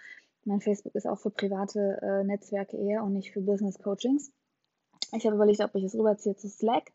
mein 0.46 0.62
Facebook 0.62 0.96
ist 0.96 1.06
auch 1.06 1.20
für 1.20 1.30
private 1.30 2.00
äh, 2.02 2.24
Netzwerke 2.24 2.76
eher 2.76 3.04
und 3.04 3.14
nicht 3.14 3.32
für 3.32 3.42
Business-Coachings. 3.42 4.32
Ich 5.12 5.26
habe 5.26 5.36
überlegt, 5.36 5.62
ob 5.62 5.76
ich 5.76 5.84
es 5.84 5.96
rüberziehe 5.96 6.36
zu 6.36 6.50
Slack 6.50 6.92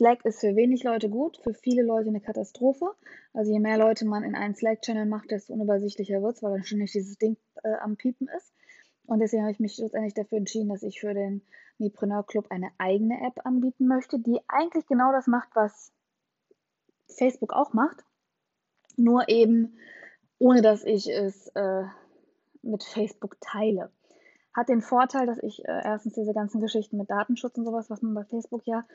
Slack 0.00 0.24
ist 0.24 0.40
für 0.40 0.56
wenig 0.56 0.82
Leute 0.82 1.10
gut, 1.10 1.36
für 1.42 1.52
viele 1.52 1.82
Leute 1.82 2.08
eine 2.08 2.22
Katastrophe. 2.22 2.86
Also 3.34 3.52
je 3.52 3.60
mehr 3.60 3.76
Leute 3.76 4.06
man 4.06 4.24
in 4.24 4.34
einen 4.34 4.54
Slack-Channel 4.54 5.04
macht, 5.04 5.30
desto 5.30 5.52
unübersichtlicher 5.52 6.22
wird 6.22 6.36
es, 6.36 6.42
weil 6.42 6.52
dann 6.52 6.64
ständig 6.64 6.92
dieses 6.92 7.18
Ding 7.18 7.36
äh, 7.62 7.74
am 7.82 7.98
Piepen 7.98 8.26
ist. 8.34 8.54
Und 9.04 9.18
deswegen 9.18 9.42
habe 9.42 9.52
ich 9.52 9.60
mich 9.60 9.76
letztendlich 9.76 10.14
dafür 10.14 10.38
entschieden, 10.38 10.70
dass 10.70 10.82
ich 10.82 11.00
für 11.00 11.12
den 11.12 11.42
Mipreneur 11.76 12.24
Club 12.26 12.46
eine 12.48 12.70
eigene 12.78 13.20
App 13.26 13.44
anbieten 13.44 13.88
möchte, 13.88 14.18
die 14.18 14.40
eigentlich 14.48 14.86
genau 14.86 15.12
das 15.12 15.26
macht, 15.26 15.50
was 15.52 15.92
Facebook 17.18 17.52
auch 17.52 17.74
macht. 17.74 18.02
Nur 18.96 19.28
eben, 19.28 19.76
ohne 20.38 20.62
dass 20.62 20.82
ich 20.82 21.10
es 21.10 21.48
äh, 21.48 21.84
mit 22.62 22.84
Facebook 22.84 23.36
teile. 23.42 23.90
Hat 24.54 24.70
den 24.70 24.80
Vorteil, 24.80 25.26
dass 25.26 25.42
ich 25.42 25.62
äh, 25.66 25.82
erstens 25.84 26.14
diese 26.14 26.32
ganzen 26.32 26.62
Geschichten 26.62 26.96
mit 26.96 27.10
Datenschutz 27.10 27.58
und 27.58 27.66
sowas, 27.66 27.90
was 27.90 28.00
man 28.00 28.14
bei 28.14 28.24
Facebook 28.24 28.66
ja 28.66 28.86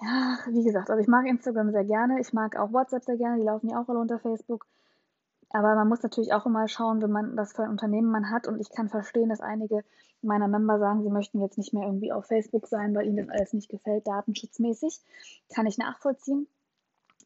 ja, 0.00 0.38
wie 0.48 0.64
gesagt, 0.64 0.90
also 0.90 1.00
ich 1.00 1.08
mag 1.08 1.26
Instagram 1.26 1.70
sehr 1.70 1.84
gerne. 1.84 2.20
Ich 2.20 2.32
mag 2.32 2.56
auch 2.56 2.72
WhatsApp 2.72 3.04
sehr 3.04 3.16
gerne. 3.16 3.38
Die 3.38 3.46
laufen 3.46 3.70
ja 3.70 3.80
auch 3.80 3.88
alle 3.88 3.98
unter 3.98 4.18
Facebook. 4.18 4.66
Aber 5.50 5.74
man 5.76 5.88
muss 5.88 6.02
natürlich 6.02 6.32
auch 6.32 6.46
immer 6.46 6.66
schauen, 6.66 7.00
wenn 7.00 7.12
man, 7.12 7.36
was 7.36 7.52
für 7.52 7.62
ein 7.62 7.70
Unternehmen 7.70 8.10
man 8.10 8.30
hat. 8.30 8.48
Und 8.48 8.60
ich 8.60 8.70
kann 8.70 8.88
verstehen, 8.88 9.28
dass 9.28 9.40
einige 9.40 9.84
meiner 10.20 10.48
Member 10.48 10.78
sagen, 10.78 11.02
sie 11.02 11.10
möchten 11.10 11.40
jetzt 11.40 11.58
nicht 11.58 11.72
mehr 11.72 11.84
irgendwie 11.84 12.12
auf 12.12 12.26
Facebook 12.26 12.66
sein, 12.66 12.94
weil 12.94 13.06
ihnen 13.06 13.18
das 13.18 13.28
alles 13.28 13.52
nicht 13.52 13.68
gefällt, 13.68 14.06
datenschutzmäßig. 14.06 15.00
Kann 15.54 15.66
ich 15.66 15.78
nachvollziehen. 15.78 16.48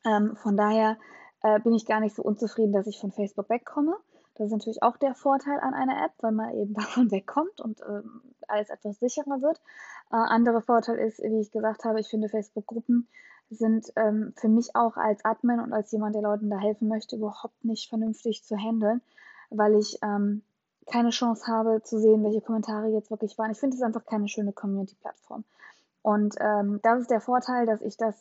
Ähm, 0.05 0.37
von 0.37 0.57
daher 0.57 0.99
äh, 1.43 1.61
bin 1.61 1.75
ich 1.75 1.87
gar 1.87 2.01
nicht 2.01 2.15
so 2.15 2.23
unzufrieden, 2.23 2.73
dass 2.73 2.87
ich 2.87 3.01
von 3.01 3.13
Facebook 3.13 3.49
wegkomme. 3.49 3.97
Das 4.35 4.47
ist 4.47 4.53
natürlich 4.53 4.83
auch 4.83 4.97
der 4.97 5.15
Vorteil 5.15 5.59
an 5.61 5.75
einer 5.75 6.05
App, 6.05 6.13
weil 6.21 6.33
man 6.33 6.55
eben 6.55 6.75
davon 6.75 7.11
wegkommt 7.11 7.61
und 7.61 7.81
ähm, 7.89 8.23
alles 8.51 8.71
etwas 8.71 8.99
sicherer 8.99 9.41
wird. 9.43 9.61
Äh, 10.11 10.17
anderer 10.17 10.63
Vorteil 10.63 10.99
ist, 10.99 11.19
wie 11.19 11.41
ich 11.41 11.51
gesagt 11.51 11.85
habe, 11.85 12.01
ich 12.01 12.09
finde 12.09 12.29
Facebook-Gruppen 12.29 13.09
sind 13.51 13.93
ähm, 13.97 14.35
für 14.37 14.49
mich 14.49 14.75
auch 14.75 14.97
als 14.97 15.25
Admin 15.25 15.61
und 15.61 15.73
als 15.73 15.91
jemand, 15.93 16.15
der 16.15 16.23
Leuten 16.23 16.51
da 16.51 16.59
helfen 16.59 16.89
möchte, 16.89 17.17
überhaupt 17.17 17.65
nicht 17.65 17.89
vernünftig 17.89 18.45
zu 18.45 18.57
handeln, 18.57 19.01
weil 19.51 19.75
ich 19.77 19.99
ähm, 20.03 20.43
keine 20.87 21.11
Chance 21.11 21.47
habe 21.47 21.83
zu 21.83 21.99
sehen, 21.99 22.25
welche 22.25 22.41
Kommentare 22.41 22.89
jetzt 22.89 23.11
wirklich 23.11 23.39
waren. 23.39 23.51
Ich 23.51 23.59
finde 23.59 23.77
es 23.77 23.83
einfach 23.83 24.05
keine 24.05 24.29
schöne 24.29 24.53
Community-Plattform. 24.53 25.45
Und 26.03 26.35
ähm, 26.41 26.81
das 26.83 27.01
ist 27.03 27.11
der 27.11 27.21
Vorteil, 27.21 27.67
dass 27.67 27.81
ich 27.83 27.97
das 27.97 28.17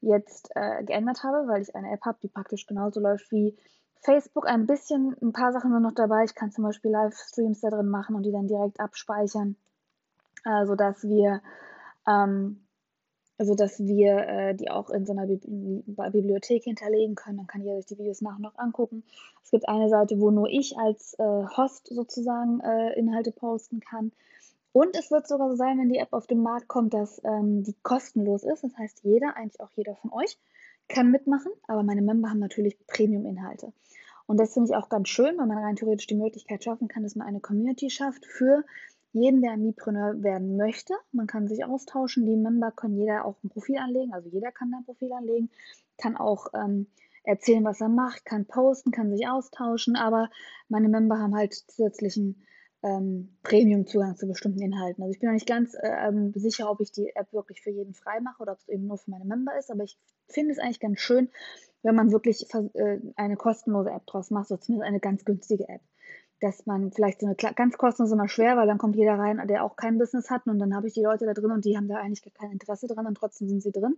jetzt 0.00 0.50
äh, 0.54 0.84
geändert 0.84 1.22
habe, 1.24 1.48
weil 1.48 1.62
ich 1.62 1.74
eine 1.74 1.90
App 1.92 2.04
habe, 2.04 2.18
die 2.22 2.28
praktisch 2.28 2.66
genauso 2.66 3.00
läuft 3.00 3.30
wie 3.32 3.56
Facebook 4.00 4.46
ein 4.46 4.66
bisschen, 4.66 5.16
ein 5.20 5.32
paar 5.32 5.52
Sachen 5.52 5.72
sind 5.72 5.82
noch 5.82 5.94
dabei. 5.94 6.24
Ich 6.24 6.34
kann 6.34 6.52
zum 6.52 6.64
Beispiel 6.64 6.92
Livestreams 6.92 7.60
da 7.60 7.70
drin 7.70 7.88
machen 7.88 8.14
und 8.14 8.22
die 8.22 8.32
dann 8.32 8.46
direkt 8.46 8.80
abspeichern, 8.80 9.56
äh, 10.48 10.66
sodass 10.66 11.02
wir, 11.04 11.42
ähm, 12.06 12.64
also 13.36 13.54
wir 13.54 14.16
äh, 14.16 14.54
die 14.54 14.70
auch 14.70 14.90
in 14.90 15.06
so 15.06 15.12
einer 15.12 15.26
Bi 15.26 15.38
Bibliothek 15.86 16.64
hinterlegen 16.64 17.14
können. 17.14 17.36
Dann 17.36 17.46
kann 17.46 17.62
jeder 17.62 17.76
sich 17.76 17.86
die 17.86 17.98
Videos 17.98 18.20
nach 18.20 18.36
und 18.36 18.42
nach 18.42 18.56
angucken. 18.56 19.04
Es 19.44 19.50
gibt 19.50 19.68
eine 19.68 19.88
Seite, 19.88 20.18
wo 20.20 20.30
nur 20.30 20.48
ich 20.48 20.76
als 20.78 21.14
äh, 21.18 21.44
Host 21.56 21.88
sozusagen 21.88 22.60
äh, 22.60 22.98
Inhalte 22.98 23.30
posten 23.30 23.80
kann. 23.80 24.12
Und 24.72 24.96
es 24.96 25.10
wird 25.10 25.26
sogar 25.26 25.50
so 25.50 25.56
sein, 25.56 25.78
wenn 25.78 25.88
die 25.88 25.98
App 25.98 26.12
auf 26.12 26.26
den 26.26 26.42
Markt 26.42 26.68
kommt, 26.68 26.94
dass 26.94 27.20
ähm, 27.24 27.62
die 27.64 27.74
kostenlos 27.82 28.44
ist. 28.44 28.64
Das 28.64 28.76
heißt, 28.76 29.00
jeder, 29.02 29.36
eigentlich 29.36 29.60
auch 29.60 29.70
jeder 29.74 29.96
von 29.96 30.12
euch, 30.12 30.38
kann 30.88 31.10
mitmachen, 31.10 31.52
aber 31.66 31.82
meine 31.82 32.02
Member 32.02 32.30
haben 32.30 32.38
natürlich 32.38 32.78
Premium-Inhalte. 32.86 33.72
Und 34.26 34.38
das 34.38 34.54
finde 34.54 34.70
ich 34.70 34.76
auch 34.76 34.88
ganz 34.88 35.08
schön, 35.08 35.38
weil 35.38 35.46
man 35.46 35.58
rein 35.58 35.76
theoretisch 35.76 36.06
die 36.06 36.14
Möglichkeit 36.14 36.62
schaffen 36.64 36.88
kann, 36.88 37.02
dass 37.02 37.16
man 37.16 37.26
eine 37.26 37.40
Community 37.40 37.90
schafft 37.90 38.26
für 38.26 38.64
jeden, 39.12 39.42
der 39.42 39.52
ein 39.52 39.62
Mipreneur 39.62 40.22
werden 40.22 40.56
möchte. 40.56 40.94
Man 41.12 41.26
kann 41.26 41.48
sich 41.48 41.64
austauschen. 41.64 42.26
Die 42.26 42.36
Member 42.36 42.70
können 42.70 42.98
jeder 42.98 43.24
auch 43.24 43.36
ein 43.42 43.48
Profil 43.48 43.78
anlegen, 43.78 44.12
also 44.12 44.28
jeder 44.28 44.52
kann 44.52 44.72
ein 44.74 44.84
Profil 44.84 45.12
anlegen, 45.12 45.50
kann 45.96 46.16
auch 46.16 46.48
ähm, 46.54 46.86
erzählen, 47.24 47.64
was 47.64 47.80
er 47.80 47.88
macht, 47.88 48.24
kann 48.24 48.46
posten, 48.46 48.90
kann 48.90 49.10
sich 49.10 49.28
austauschen, 49.28 49.96
aber 49.96 50.30
meine 50.68 50.88
Member 50.88 51.18
haben 51.18 51.34
halt 51.34 51.54
zusätzlichen 51.54 52.42
ähm, 52.82 53.36
Premium-Zugang 53.42 54.16
zu 54.16 54.26
bestimmten 54.26 54.62
Inhalten. 54.62 55.02
Also 55.02 55.12
ich 55.12 55.20
bin 55.20 55.28
noch 55.28 55.34
nicht 55.34 55.48
ganz 55.48 55.74
äh, 55.74 56.08
ähm, 56.08 56.32
sicher, 56.34 56.70
ob 56.70 56.80
ich 56.80 56.92
die 56.92 57.10
App 57.14 57.32
wirklich 57.32 57.60
für 57.60 57.70
jeden 57.70 57.94
frei 57.94 58.20
mache 58.20 58.42
oder 58.42 58.52
ob 58.52 58.58
es 58.58 58.68
eben 58.68 58.86
nur 58.86 58.98
für 58.98 59.10
meine 59.10 59.24
Member 59.24 59.58
ist, 59.58 59.70
aber 59.70 59.84
ich 59.84 59.98
finde 60.28 60.52
es 60.52 60.58
eigentlich 60.58 60.80
ganz 60.80 61.00
schön, 61.00 61.28
wenn 61.82 61.94
man 61.94 62.12
wirklich 62.12 62.46
äh, 62.54 62.98
eine 63.16 63.36
kostenlose 63.36 63.90
App 63.90 64.06
draus 64.06 64.30
macht, 64.30 64.50
oder 64.50 64.60
zumindest 64.60 64.88
eine 64.88 65.00
ganz 65.00 65.24
günstige 65.24 65.68
App. 65.68 65.82
Dass 66.40 66.66
man 66.66 66.92
vielleicht 66.92 67.20
so 67.20 67.26
eine 67.26 67.34
ganz 67.34 67.76
kostenlose 67.78 68.14
immer 68.14 68.28
schwer, 68.28 68.56
weil 68.56 68.66
dann 68.66 68.78
kommt 68.78 68.96
jeder 68.96 69.18
rein, 69.18 69.42
der 69.48 69.64
auch 69.64 69.76
kein 69.76 69.98
Business 69.98 70.30
hat 70.30 70.46
und 70.46 70.58
dann 70.58 70.74
habe 70.74 70.86
ich 70.86 70.94
die 70.94 71.02
Leute 71.02 71.26
da 71.26 71.34
drin 71.34 71.50
und 71.50 71.64
die 71.64 71.76
haben 71.76 71.88
da 71.88 71.96
eigentlich 71.96 72.22
gar 72.22 72.32
kein 72.32 72.52
Interesse 72.52 72.86
dran 72.86 73.06
und 73.06 73.16
trotzdem 73.16 73.48
sind 73.48 73.62
sie 73.62 73.72
drin. 73.72 73.96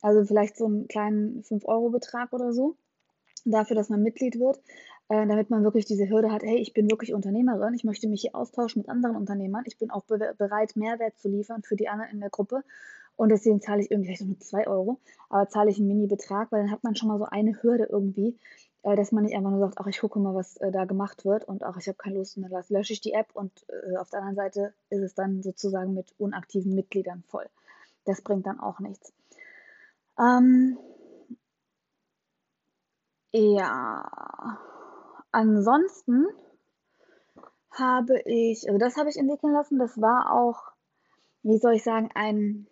Also 0.00 0.24
vielleicht 0.24 0.56
so 0.56 0.66
einen 0.66 0.88
kleinen 0.88 1.42
5-Euro-Betrag 1.42 2.32
oder 2.32 2.52
so 2.52 2.76
dafür, 3.44 3.76
dass 3.76 3.90
man 3.90 4.02
Mitglied 4.02 4.38
wird, 4.40 4.58
äh, 5.08 5.26
damit 5.26 5.50
man 5.50 5.64
wirklich 5.64 5.84
diese 5.84 6.08
Hürde 6.08 6.32
hat, 6.32 6.42
hey, 6.42 6.56
ich 6.56 6.72
bin 6.72 6.90
wirklich 6.90 7.12
Unternehmerin, 7.12 7.74
ich 7.74 7.84
möchte 7.84 8.08
mich 8.08 8.22
hier 8.22 8.34
austauschen 8.34 8.80
mit 8.80 8.88
anderen 8.88 9.16
Unternehmern, 9.16 9.64
ich 9.66 9.76
bin 9.78 9.90
auch 9.90 10.04
be 10.04 10.34
bereit, 10.38 10.76
Mehrwert 10.76 11.18
zu 11.18 11.28
liefern 11.28 11.62
für 11.62 11.76
die 11.76 11.88
anderen 11.88 12.12
in 12.12 12.20
der 12.20 12.30
Gruppe 12.30 12.62
Und 13.16 13.28
deswegen 13.30 13.60
zahle 13.60 13.82
ich 13.82 13.90
irgendwie 13.90 14.08
vielleicht 14.08 14.24
nur 14.24 14.40
2 14.40 14.66
Euro, 14.66 14.98
aber 15.28 15.48
zahle 15.48 15.70
ich 15.70 15.78
einen 15.78 15.88
Mini-Betrag, 15.88 16.50
weil 16.50 16.62
dann 16.62 16.70
hat 16.70 16.82
man 16.84 16.96
schon 16.96 17.08
mal 17.08 17.18
so 17.18 17.26
eine 17.26 17.62
Hürde 17.62 17.84
irgendwie, 17.84 18.36
dass 18.84 19.12
man 19.12 19.24
nicht 19.24 19.34
einfach 19.34 19.50
nur 19.50 19.60
sagt, 19.60 19.78
ach, 19.78 19.86
ich 19.86 19.98
gucke 19.98 20.18
mal, 20.18 20.34
was 20.34 20.58
äh, 20.58 20.70
da 20.70 20.84
gemacht 20.84 21.24
wird 21.24 21.44
und 21.44 21.62
ach, 21.62 21.78
ich 21.78 21.88
habe 21.88 21.96
keine 21.96 22.16
Lust 22.16 22.36
und 22.36 22.42
dann 22.42 22.64
lösche 22.68 22.92
ich 22.92 23.00
die 23.00 23.12
App 23.12 23.28
und 23.32 23.50
äh, 23.68 23.96
auf 23.96 24.10
der 24.10 24.20
anderen 24.20 24.36
Seite 24.36 24.74
ist 24.90 25.00
es 25.02 25.14
dann 25.14 25.42
sozusagen 25.42 25.94
mit 25.94 26.14
unaktiven 26.18 26.74
Mitgliedern 26.74 27.24
voll. 27.28 27.48
Das 28.04 28.20
bringt 28.20 28.46
dann 28.46 28.60
auch 28.60 28.80
nichts. 28.80 29.12
Ähm, 30.18 30.78
ja, 33.32 34.58
ansonsten 35.32 36.26
habe 37.70 38.20
ich, 38.26 38.68
also 38.68 38.78
das 38.78 38.96
habe 38.96 39.08
ich 39.08 39.16
entwickeln 39.16 39.54
lassen, 39.54 39.78
das 39.78 40.00
war 40.00 40.30
auch, 40.30 40.72
wie 41.42 41.58
soll 41.58 41.74
ich 41.74 41.82
sagen, 41.82 42.10
ein 42.14 42.68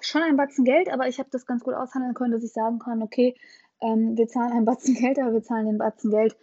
schon 0.00 0.22
ein 0.22 0.36
Batzen 0.36 0.64
Geld, 0.64 0.90
aber 0.92 1.08
ich 1.08 1.18
habe 1.18 1.30
das 1.30 1.46
ganz 1.46 1.64
gut 1.64 1.74
aushandeln 1.74 2.14
können, 2.14 2.32
dass 2.32 2.44
ich 2.44 2.52
sagen 2.52 2.78
kann, 2.78 3.02
okay, 3.02 3.34
ähm, 3.80 4.16
wir 4.16 4.28
zahlen 4.28 4.52
ein 4.52 4.64
Batzen 4.64 4.94
Geld, 4.94 5.18
aber 5.18 5.32
wir 5.32 5.42
zahlen 5.42 5.66
den 5.66 5.78
Batzen 5.78 6.10
Geld 6.10 6.36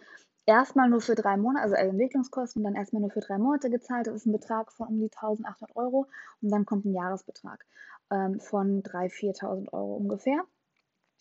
erstmal 0.46 0.88
nur 0.88 1.00
für 1.00 1.14
drei 1.14 1.36
Monate, 1.36 1.62
also 1.62 1.74
Entwicklungskosten 1.74 2.62
dann 2.62 2.74
erstmal 2.74 3.02
nur 3.02 3.10
für 3.10 3.20
drei 3.20 3.38
Monate 3.38 3.68
gezahlt. 3.68 4.06
Das 4.06 4.14
ist 4.14 4.26
ein 4.26 4.32
Betrag 4.32 4.72
von 4.72 4.88
um 4.88 4.98
die 4.98 5.10
1800 5.10 5.76
Euro 5.76 6.06
und 6.40 6.50
dann 6.50 6.64
kommt 6.64 6.84
ein 6.84 6.94
Jahresbetrag 6.94 7.64
ähm, 8.10 8.40
von 8.40 8.82
3.000, 8.82 9.40
4.000 9.40 9.72
Euro 9.72 9.96
ungefähr. 9.96 10.44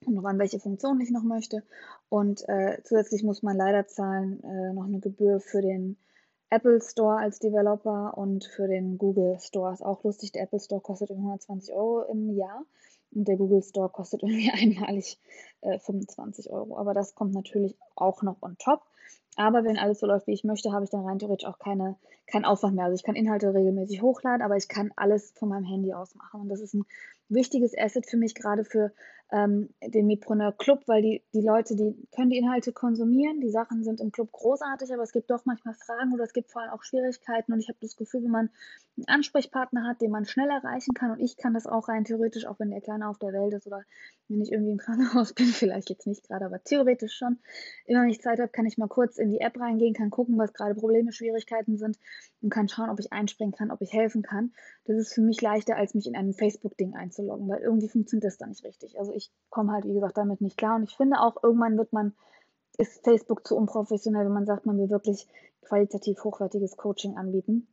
Und 0.06 0.16
noch 0.16 0.26
an 0.26 0.38
welche 0.38 0.60
Funktion 0.60 1.02
ich 1.02 1.10
noch 1.10 1.24
möchte. 1.24 1.64
Und 2.10 2.48
äh, 2.48 2.80
zusätzlich 2.84 3.24
muss 3.24 3.42
man 3.42 3.58
leider 3.58 3.88
zahlen 3.88 4.44
äh, 4.44 4.74
noch 4.74 4.86
eine 4.86 5.00
Gebühr 5.00 5.40
für 5.40 5.62
den 5.62 5.98
Apple 6.50 6.80
Store 6.82 7.18
als 7.18 7.40
Developer 7.40 8.16
und 8.18 8.46
für 8.46 8.68
den 8.68 8.98
Google 8.98 9.40
Store. 9.40 9.74
Ist 9.74 9.84
auch 9.84 10.04
lustig, 10.04 10.32
der 10.34 10.44
Apple 10.44 10.60
Store 10.60 10.82
kostet 10.82 11.10
120 11.10 11.74
Euro 11.74 12.04
im 12.04 12.30
Jahr 12.36 12.64
und 13.14 13.28
der 13.28 13.38
Google 13.38 13.64
Store 13.64 13.90
kostet 13.90 14.22
irgendwie 14.24 14.52
einmalig 14.52 15.20
äh, 15.66 15.80
25 15.80 16.50
Euro. 16.52 16.78
Aber 16.78 16.94
das 16.94 17.16
kommt 17.16 17.34
natürlich 17.34 17.76
auch 17.96 18.22
noch 18.22 18.42
on 18.42 18.58
top. 18.58 18.82
Aber 19.36 19.64
wenn 19.66 19.78
alles 19.78 20.00
so 20.00 20.08
läuft, 20.08 20.28
wie 20.28 20.34
ich 20.34 20.46
möchte, 20.46 20.72
habe 20.72 20.86
ich 20.86 20.90
dann 20.90 21.06
rein 21.06 21.20
theoretisch 21.20 21.48
auch 21.48 21.60
keine, 21.60 21.98
keinen 22.26 22.46
Aufwand 22.46 22.76
mehr. 22.76 22.86
Also 22.86 22.96
ich 22.96 23.04
kann 23.04 23.16
Inhalte 23.16 23.54
regelmäßig 23.54 24.02
hochladen, 24.02 24.42
aber 24.42 24.56
ich 24.56 24.70
kann 24.70 24.92
alles 24.96 25.32
von 25.32 25.50
meinem 25.50 25.66
Handy 25.66 25.94
aus 25.94 26.16
machen. 26.16 26.42
Und 26.42 26.50
das 26.50 26.62
ist 26.62 26.74
ein 26.74 26.86
wichtiges 27.30 27.78
Asset 27.78 28.06
für 28.10 28.18
mich, 28.18 28.36
gerade 28.36 28.64
für 28.64 28.92
ähm, 29.32 29.70
den 29.82 30.06
Mipreneur 30.06 30.52
Club, 30.52 30.84
weil 30.86 31.02
die, 31.02 31.24
die 31.34 31.42
Leute, 31.42 31.76
die 31.76 31.96
können 32.16 32.30
die 32.30 32.38
Inhalte 32.38 32.72
konsumieren. 32.72 33.42
Die 33.42 33.50
Sachen 33.50 33.84
sind 33.84 34.00
im 34.00 34.12
Club 34.12 34.32
großartig, 34.32 34.94
aber 34.94 35.04
es 35.04 35.12
gibt 35.12 35.32
doch 35.32 35.46
manchmal 35.46 35.74
Fragen 35.74 36.14
oder 36.14 36.24
es 36.24 36.34
gibt 36.34 36.52
vor 36.52 36.62
allem 36.62 36.72
auch 36.72 36.84
Schwierigkeiten. 36.84 37.52
Und 37.52 37.60
ich 37.60 37.68
habe 37.68 37.80
das 37.82 37.96
Gefühl, 37.96 38.24
wenn 38.24 38.32
man 38.32 38.50
einen 38.98 39.08
Ansprechpartner 39.08 39.88
hat, 39.88 40.02
den 40.02 40.12
man 40.12 40.26
schnell 40.26 40.50
erreichen 40.50 40.94
kann, 40.94 41.12
und 41.12 41.20
ich 41.20 41.38
kann 41.38 41.54
das 41.54 41.66
auch 41.66 41.90
rein 41.90 42.06
theoretisch, 42.06 42.46
auch 42.46 42.60
wenn 42.60 42.70
der 42.70 42.82
Kleine 42.82 43.10
auf 43.10 43.18
der 43.18 43.34
Welt 43.34 43.54
ist 43.54 43.68
oder 43.68 43.84
wenn 44.28 44.42
ich 44.42 44.52
irgendwie 44.52 44.72
im 44.72 44.78
Krankenhaus 44.78 45.34
bin, 45.36 45.48
vielleicht 45.48 45.90
jetzt 45.90 46.08
nicht 46.08 46.28
gerade, 46.28 46.46
aber 46.46 46.64
theoretisch 46.64 47.14
schon, 47.14 47.40
immer 47.86 48.04
wenn 48.04 48.10
ich 48.10 48.22
Zeit 48.22 48.40
habe, 48.40 48.52
kann 48.52 48.66
ich 48.66 48.78
mal 48.78 48.88
kurz 48.88 49.18
in 49.18 49.32
die 49.32 49.40
App 49.40 49.60
reingehen, 49.60 49.94
kann 49.94 50.12
gucken, 50.12 50.38
was 50.38 50.54
gerade 50.54 50.76
Probleme, 50.76 51.12
Schwierigkeiten 51.12 51.78
sind 51.78 51.98
und 52.42 52.52
kann 52.52 52.70
schauen, 52.70 52.90
ob 52.90 53.00
ich 53.00 53.12
einspringen 53.12 53.54
kann, 53.54 53.72
ob 53.72 53.82
ich 53.82 53.92
helfen 53.92 54.22
kann. 54.22 54.54
Das 54.86 54.98
ist 54.98 55.14
für 55.14 55.22
mich 55.22 55.42
leichter, 55.42 55.76
als 55.76 55.94
mich 55.94 56.08
in 56.08 56.16
ein 56.16 56.34
Facebook-Ding 56.34 56.96
einzuloggen, 57.16 57.50
weil 57.50 57.62
irgendwie 57.62 57.90
funktioniert 57.90 58.26
das 58.26 58.38
da 58.38 58.48
nicht 58.48 58.64
richtig. 58.64 58.98
Also 59.00 59.14
ich 59.14 59.32
komme 59.50 59.72
halt, 59.72 59.86
wie 59.86 59.94
gesagt, 59.94 60.18
damit 60.18 60.42
nicht 60.42 60.58
klar. 60.58 60.76
Und 60.76 60.84
ich 60.84 60.96
finde 60.96 61.20
auch, 61.20 61.42
irgendwann 61.44 61.78
wird 61.78 61.94
man, 61.94 62.14
ist 62.78 63.04
Facebook 63.04 63.46
zu 63.48 63.56
unprofessionell, 63.56 64.26
wenn 64.26 64.34
man 64.34 64.46
sagt, 64.46 64.66
man 64.66 64.78
will 64.78 64.90
wirklich 64.90 65.28
qualitativ 65.62 66.24
hochwertiges 66.24 66.78
Coaching 66.78 67.18
anbieten. 67.18 67.68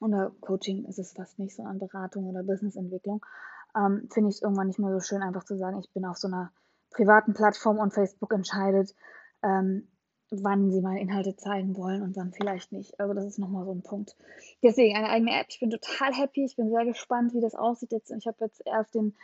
Oder 0.00 0.32
Coaching 0.40 0.84
ist 0.86 0.98
es 0.98 1.12
fast 1.12 1.38
nicht, 1.38 1.54
so 1.54 1.62
an 1.62 1.78
Beratung 1.78 2.26
oder 2.26 2.42
Businessentwicklung. 2.42 3.24
Ähm, 3.76 4.08
finde 4.12 4.30
ich 4.30 4.36
es 4.36 4.42
irgendwann 4.42 4.66
nicht 4.66 4.78
mehr 4.78 4.92
so 4.92 5.00
schön, 5.00 5.22
einfach 5.22 5.44
zu 5.44 5.56
sagen, 5.56 5.78
ich 5.78 5.90
bin 5.92 6.04
auf 6.04 6.18
so 6.18 6.28
einer 6.28 6.52
privaten 6.90 7.32
Plattform 7.32 7.78
und 7.78 7.94
Facebook 7.94 8.32
entscheidet, 8.32 8.94
ähm, 9.42 9.88
wann 10.32 10.72
sie 10.72 10.80
meine 10.80 11.00
Inhalte 11.00 11.36
zeigen 11.36 11.76
wollen 11.76 12.02
und 12.02 12.16
wann 12.16 12.32
vielleicht 12.32 12.72
nicht. 12.72 12.98
Also 12.98 13.12
das 13.12 13.26
ist 13.26 13.38
nochmal 13.38 13.64
so 13.64 13.72
ein 13.72 13.82
Punkt. 13.82 14.16
Deswegen 14.62 14.96
eine 14.96 15.10
eigene 15.10 15.38
App. 15.38 15.46
Ich 15.50 15.60
bin 15.60 15.70
total 15.70 16.12
happy. 16.14 16.44
Ich 16.44 16.56
bin 16.56 16.70
sehr 16.70 16.84
gespannt, 16.84 17.34
wie 17.34 17.40
das 17.40 17.54
aussieht 17.54 17.92
jetzt. 17.92 18.10
Ich 18.10 18.26
habe 18.26 18.38
jetzt 18.40 18.62
erst 18.64 18.94
den, 18.94 19.14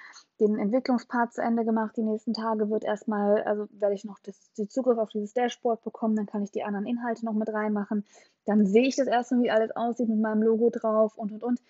den 0.40 0.58
Entwicklungspart 0.58 1.32
zu 1.32 1.42
Ende 1.42 1.64
gemacht. 1.64 1.96
Die 1.96 2.02
nächsten 2.02 2.34
Tage 2.34 2.68
wird 2.70 2.84
erstmal, 2.84 3.42
also 3.42 3.68
werde 3.72 3.94
ich 3.94 4.04
noch 4.04 4.18
das, 4.22 4.36
den 4.58 4.68
Zugriff 4.68 4.98
auf 4.98 5.08
dieses 5.08 5.32
Dashboard 5.32 5.82
bekommen. 5.82 6.16
Dann 6.16 6.26
kann 6.26 6.42
ich 6.42 6.50
die 6.50 6.62
anderen 6.62 6.86
Inhalte 6.86 7.24
noch 7.24 7.34
mit 7.34 7.48
reinmachen. 7.48 8.04
Dann 8.44 8.66
sehe 8.66 8.86
ich 8.86 8.96
das 8.96 9.06
erstmal, 9.06 9.42
wie 9.42 9.50
alles 9.50 9.74
aussieht 9.74 10.08
mit 10.08 10.20
meinem 10.20 10.42
Logo 10.42 10.70
drauf 10.70 11.16
und 11.16 11.32
und 11.32 11.42
und. 11.42 11.60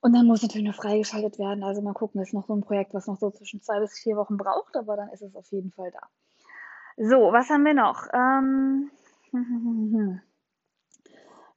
Und 0.00 0.14
dann 0.14 0.26
muss 0.26 0.42
natürlich 0.42 0.66
noch 0.66 0.74
freigeschaltet 0.74 1.38
werden. 1.38 1.62
Also 1.62 1.80
mal 1.80 1.92
gucken, 1.92 2.20
das 2.20 2.30
ist 2.30 2.34
noch 2.34 2.48
so 2.48 2.54
ein 2.54 2.62
Projekt, 2.62 2.92
was 2.92 3.06
noch 3.06 3.18
so 3.18 3.30
zwischen 3.30 3.62
zwei 3.62 3.78
bis 3.78 3.92
vier 3.92 4.16
Wochen 4.16 4.36
braucht, 4.36 4.76
aber 4.76 4.96
dann 4.96 5.08
ist 5.10 5.22
es 5.22 5.36
auf 5.36 5.50
jeden 5.52 5.70
Fall 5.70 5.92
da. 5.92 6.08
So, 6.98 7.32
was 7.32 7.48
haben 7.48 7.64
wir 7.64 7.72
noch? 7.72 8.06
Ähm, 8.12 8.90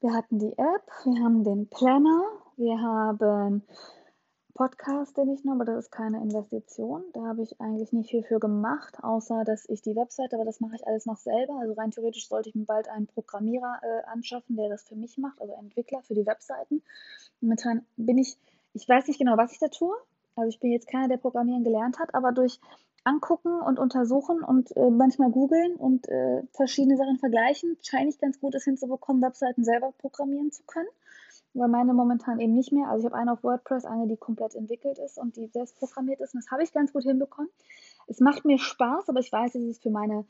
wir 0.02 0.14
hatten 0.14 0.40
die 0.40 0.54
App, 0.58 0.88
wir 1.04 1.24
haben 1.24 1.44
den 1.44 1.68
Planner, 1.68 2.24
wir 2.56 2.80
haben 2.80 3.64
Podcast, 4.54 5.18
den 5.18 5.34
ich 5.34 5.44
noch, 5.44 5.56
aber 5.56 5.66
das 5.66 5.86
ist 5.86 5.92
keine 5.92 6.22
Investition. 6.22 7.04
Da 7.12 7.26
habe 7.26 7.42
ich 7.42 7.60
eigentlich 7.60 7.92
nicht 7.92 8.12
viel 8.12 8.24
für 8.24 8.40
gemacht, 8.40 9.04
außer 9.04 9.44
dass 9.44 9.68
ich 9.68 9.82
die 9.82 9.98
Webseite, 9.98 10.38
aber 10.38 10.46
das 10.46 10.62
mache 10.62 10.76
ich 10.76 10.88
alles 10.88 11.06
noch 11.06 11.18
selber. 11.18 11.60
Also 11.60 11.74
rein 11.74 11.92
theoretisch 11.92 12.30
sollte 12.30 12.48
ich 12.48 12.56
mir 12.56 12.64
bald 12.64 12.88
einen 12.88 13.08
Programmierer 13.08 13.82
äh, 13.84 14.06
anschaffen, 14.08 14.56
der 14.56 14.70
das 14.70 14.88
für 14.88 14.96
mich 14.96 15.18
macht, 15.18 15.42
also 15.42 15.54
Entwickler 15.56 16.02
für 16.04 16.14
die 16.14 16.26
Webseiten. 16.26 16.82
Momentan 17.42 17.86
bin 17.98 18.18
ich, 18.18 18.38
ich 18.72 18.88
weiß 18.88 19.08
nicht 19.08 19.20
genau, 19.20 19.36
was 19.36 19.52
ich 19.52 19.60
da 19.60 19.68
tue. 19.68 19.94
Also 20.36 20.50
ich 20.50 20.60
bin 20.60 20.72
jetzt 20.72 20.88
keiner, 20.88 21.08
der 21.08 21.18
Programmieren 21.18 21.64
gelernt 21.64 22.00
hat, 22.00 22.14
aber 22.14 22.32
durch 22.32 22.60
angucken 23.06 23.62
und 23.62 23.80
untersuchen 23.80 24.44
und 24.44 24.76
äh, 24.76 24.90
manchmal 24.90 25.30
googeln 25.30 25.76
und 25.76 26.08
äh, 26.10 26.42
verschiedene 26.54 26.98
Sachen 26.98 27.18
vergleichen, 27.20 27.78
scheine 27.82 28.10
ich 28.10 28.18
ganz 28.18 28.40
gut 28.40 28.56
es 28.56 28.64
hinzubekommen, 28.64 29.22
Webseiten 29.22 29.64
selber 29.64 29.94
programmieren 30.00 30.52
zu 30.52 30.64
können. 30.64 30.90
Weil 31.54 31.70
meine 31.70 31.94
momentan 31.94 32.42
eben 32.42 32.54
nicht 32.54 32.74
mehr. 32.74 32.90
Also 32.90 33.08
ich 33.08 33.14
habe 33.14 33.22
eine 33.22 33.32
auf 33.32 33.44
WordPress, 33.44 33.86
eine, 33.86 34.08
die 34.08 34.18
komplett 34.18 34.56
entwickelt 34.56 34.98
ist 35.00 35.18
und 35.18 35.38
die 35.38 35.48
selbst 35.48 35.78
programmiert 35.78 36.20
ist. 36.20 36.34
Und 36.34 36.44
das 36.44 36.52
habe 36.52 36.64
ich 36.64 36.74
ganz 36.74 36.92
gut 36.92 37.04
hinbekommen. 37.04 37.50
Es 38.08 38.20
macht 38.20 38.44
mir 38.44 38.58
Spaß, 38.58 39.08
aber 39.08 39.20
ich 39.22 39.32
weiß, 39.32 39.56
es 39.56 39.80
für 39.80 39.90
meine 39.90 40.26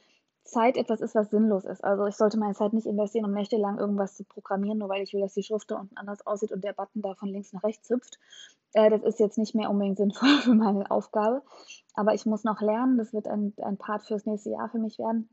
Zeit 0.45 0.77
etwas 0.77 1.01
ist, 1.01 1.15
was 1.15 1.31
sinnlos 1.31 1.65
ist. 1.65 1.83
Also 1.83 2.05
ich 2.05 2.15
sollte 2.15 2.37
meine 2.37 2.53
Zeit 2.53 2.71
nicht 2.71 2.85
investieren, 2.85 3.25
um 3.25 3.31
nächtelang 3.31 3.79
irgendwas 3.79 4.15
zu 4.15 4.23
programmieren, 4.23 4.77
nur 4.77 4.89
weil 4.89 5.01
ich 5.01 5.13
will, 5.13 5.21
dass 5.21 5.33
die 5.33 5.43
Schrift 5.43 5.69
da 5.71 5.79
unten 5.79 5.97
anders 5.97 6.25
aussieht 6.25 6.51
und 6.51 6.63
der 6.63 6.73
Button 6.73 7.01
da 7.01 7.15
von 7.15 7.29
links 7.29 7.51
nach 7.51 7.63
rechts 7.63 7.89
hüpft. 7.89 8.19
Äh, 8.73 8.91
das 8.91 9.03
ist 9.03 9.19
jetzt 9.19 9.37
nicht 9.39 9.55
mehr 9.55 9.69
unbedingt 9.69 9.97
sinnvoll 9.97 10.37
für 10.41 10.53
meine 10.53 10.89
Aufgabe. 10.91 11.41
Aber 11.95 12.13
ich 12.13 12.25
muss 12.25 12.43
noch 12.43 12.61
lernen, 12.61 12.97
das 12.97 13.11
wird 13.11 13.27
ein, 13.27 13.53
ein 13.61 13.77
Part 13.77 14.05
fürs 14.05 14.25
nächste 14.25 14.51
Jahr 14.51 14.69
für 14.69 14.77
mich 14.77 14.99
werden. 14.99 15.29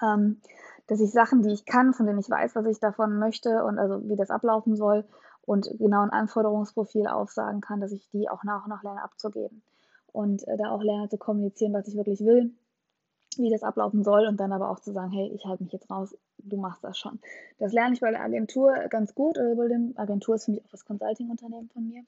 Ähm, 0.00 0.40
dass 0.86 1.00
ich 1.00 1.10
Sachen, 1.10 1.42
die 1.42 1.52
ich 1.52 1.66
kann, 1.66 1.92
von 1.92 2.06
denen 2.06 2.20
ich 2.20 2.30
weiß, 2.30 2.54
was 2.54 2.66
ich 2.66 2.78
davon 2.78 3.18
möchte 3.18 3.64
und 3.64 3.78
also 3.78 4.08
wie 4.08 4.16
das 4.16 4.30
ablaufen 4.30 4.76
soll 4.76 5.04
und 5.42 5.68
genau 5.78 6.02
ein 6.02 6.10
Anforderungsprofil 6.10 7.08
aufsagen 7.08 7.60
kann, 7.60 7.80
dass 7.80 7.92
ich 7.92 8.08
die 8.10 8.30
auch 8.30 8.44
nach 8.44 8.64
und 8.64 8.70
nach 8.70 8.84
lerne 8.84 9.02
abzugeben. 9.02 9.62
Und 10.12 10.46
äh, 10.46 10.56
da 10.56 10.70
auch 10.70 10.82
lerne 10.82 11.08
zu 11.08 11.18
kommunizieren, 11.18 11.72
was 11.72 11.88
ich 11.88 11.96
wirklich 11.96 12.20
will 12.20 12.54
wie 13.38 13.50
das 13.50 13.62
ablaufen 13.62 14.04
soll 14.04 14.26
und 14.26 14.38
dann 14.38 14.52
aber 14.52 14.70
auch 14.70 14.80
zu 14.80 14.92
sagen, 14.92 15.10
hey, 15.12 15.30
ich 15.34 15.44
halte 15.46 15.62
mich 15.62 15.72
jetzt 15.72 15.90
raus, 15.90 16.16
du 16.38 16.56
machst 16.56 16.82
das 16.84 16.98
schon. 16.98 17.18
Das 17.58 17.72
lerne 17.72 17.94
ich 17.94 18.00
bei 18.00 18.10
der 18.10 18.22
Agentur 18.22 18.74
ganz 18.88 19.14
gut. 19.14 19.38
Also 19.38 19.56
bei 19.56 19.68
dem 19.68 19.94
Agentur 19.96 20.34
ist 20.34 20.44
für 20.44 20.52
mich 20.52 20.64
auch 20.64 20.70
das 20.70 20.84
Consulting-Unternehmen 20.84 21.68
von 21.70 21.88
mir. 21.88 22.04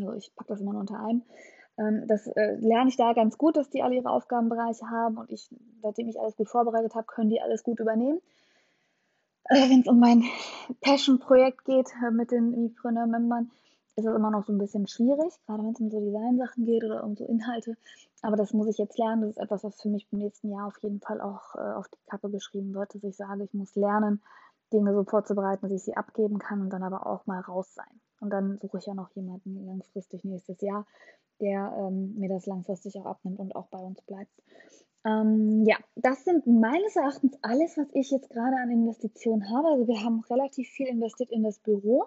Also 0.00 0.14
ich 0.14 0.34
packe 0.34 0.48
das 0.48 0.60
immer 0.60 0.72
nur 0.72 0.80
unter 0.80 0.98
einem. 1.00 1.22
Ähm, 1.78 2.06
das 2.06 2.26
äh, 2.26 2.56
lerne 2.56 2.88
ich 2.88 2.96
da 2.96 3.12
ganz 3.12 3.38
gut, 3.38 3.56
dass 3.56 3.70
die 3.70 3.82
alle 3.82 3.96
ihre 3.96 4.10
Aufgabenbereiche 4.10 4.88
haben 4.90 5.18
und 5.18 5.30
ich, 5.30 5.48
seitdem 5.82 6.08
ich 6.08 6.20
alles 6.20 6.36
gut 6.36 6.48
vorbereitet 6.48 6.94
habe, 6.94 7.06
können 7.06 7.30
die 7.30 7.40
alles 7.40 7.62
gut 7.62 7.80
übernehmen. 7.80 8.20
Äh, 9.44 9.68
Wenn 9.70 9.80
es 9.80 9.88
um 9.88 9.98
mein 9.98 10.24
Passion-Projekt 10.80 11.64
geht 11.64 11.90
äh, 12.06 12.10
mit 12.10 12.30
den 12.30 12.62
Mipreneur-Membern, 12.62 13.50
ist 13.96 14.06
es 14.06 14.14
immer 14.14 14.30
noch 14.30 14.44
so 14.44 14.52
ein 14.52 14.58
bisschen 14.58 14.86
schwierig, 14.86 15.32
gerade 15.46 15.62
wenn 15.62 15.72
es 15.72 15.80
um 15.80 15.90
so 15.90 16.00
Designsachen 16.00 16.64
geht 16.64 16.84
oder 16.84 17.04
um 17.04 17.16
so 17.16 17.24
Inhalte. 17.26 17.76
Aber 18.22 18.36
das 18.36 18.52
muss 18.52 18.68
ich 18.68 18.78
jetzt 18.78 18.98
lernen. 18.98 19.22
Das 19.22 19.30
ist 19.30 19.38
etwas, 19.38 19.64
was 19.64 19.80
für 19.80 19.88
mich 19.88 20.06
im 20.10 20.18
nächsten 20.18 20.50
Jahr 20.50 20.66
auf 20.66 20.78
jeden 20.82 21.00
Fall 21.00 21.20
auch 21.20 21.54
äh, 21.54 21.74
auf 21.74 21.88
die 21.88 21.98
Kappe 22.06 22.30
geschrieben 22.30 22.74
wird, 22.74 22.94
dass 22.94 23.04
ich 23.04 23.16
sage, 23.16 23.44
ich 23.44 23.54
muss 23.54 23.74
lernen, 23.76 24.22
Dinge 24.72 24.94
so 24.94 25.04
vorzubereiten, 25.04 25.62
dass 25.62 25.72
ich 25.72 25.84
sie 25.84 25.96
abgeben 25.96 26.38
kann 26.38 26.60
und 26.60 26.70
dann 26.70 26.82
aber 26.82 27.06
auch 27.06 27.26
mal 27.26 27.40
raus 27.40 27.72
sein. 27.74 28.00
Und 28.20 28.30
dann 28.30 28.58
suche 28.58 28.78
ich 28.78 28.86
ja 28.86 28.94
noch 28.94 29.10
jemanden 29.14 29.66
langfristig 29.66 30.24
nächstes 30.24 30.60
Jahr, 30.60 30.86
der 31.40 31.74
ähm, 31.78 32.14
mir 32.18 32.28
das 32.28 32.46
langfristig 32.46 32.98
auch 32.98 33.06
abnimmt 33.06 33.38
und 33.38 33.54
auch 33.54 33.66
bei 33.66 33.78
uns 33.78 34.00
bleibt. 34.02 34.32
Ähm, 35.04 35.64
ja, 35.66 35.76
das 35.96 36.24
sind 36.24 36.46
meines 36.46 36.96
Erachtens 36.96 37.36
alles, 37.42 37.76
was 37.76 37.88
ich 37.92 38.10
jetzt 38.10 38.30
gerade 38.30 38.56
an 38.56 38.70
Investitionen 38.70 39.50
habe. 39.50 39.68
Also 39.68 39.86
wir 39.86 40.02
haben 40.02 40.20
relativ 40.30 40.68
viel 40.68 40.86
investiert 40.86 41.30
in 41.30 41.42
das 41.42 41.58
Büro 41.58 42.06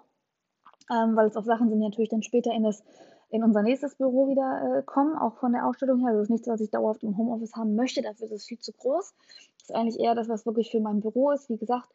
ähm, 0.90 1.16
weil 1.16 1.28
es 1.28 1.36
auch 1.36 1.44
Sachen 1.44 1.68
sind, 1.68 1.78
die 1.80 1.84
natürlich 1.84 2.10
dann 2.10 2.22
später 2.22 2.52
in, 2.52 2.62
das, 2.62 2.82
in 3.30 3.42
unser 3.44 3.62
nächstes 3.62 3.96
Büro 3.96 4.28
wieder 4.28 4.78
äh, 4.78 4.82
kommen, 4.82 5.16
auch 5.16 5.36
von 5.38 5.52
der 5.52 5.66
Ausstellung 5.66 6.00
her. 6.00 6.08
Also 6.08 6.20
das 6.20 6.26
ist 6.26 6.30
nichts, 6.30 6.48
was 6.48 6.60
ich 6.60 6.70
dauerhaft 6.70 7.02
im 7.02 7.16
Homeoffice 7.16 7.54
haben 7.54 7.74
möchte, 7.74 8.02
dafür 8.02 8.26
ist 8.26 8.32
es 8.32 8.46
viel 8.46 8.58
zu 8.58 8.72
groß. 8.72 9.14
Das 9.58 9.70
ist 9.70 9.74
eigentlich 9.74 10.00
eher 10.00 10.14
das, 10.14 10.28
was 10.28 10.46
wirklich 10.46 10.70
für 10.70 10.80
mein 10.80 11.00
Büro 11.00 11.30
ist. 11.32 11.48
Wie 11.50 11.58
gesagt, 11.58 11.88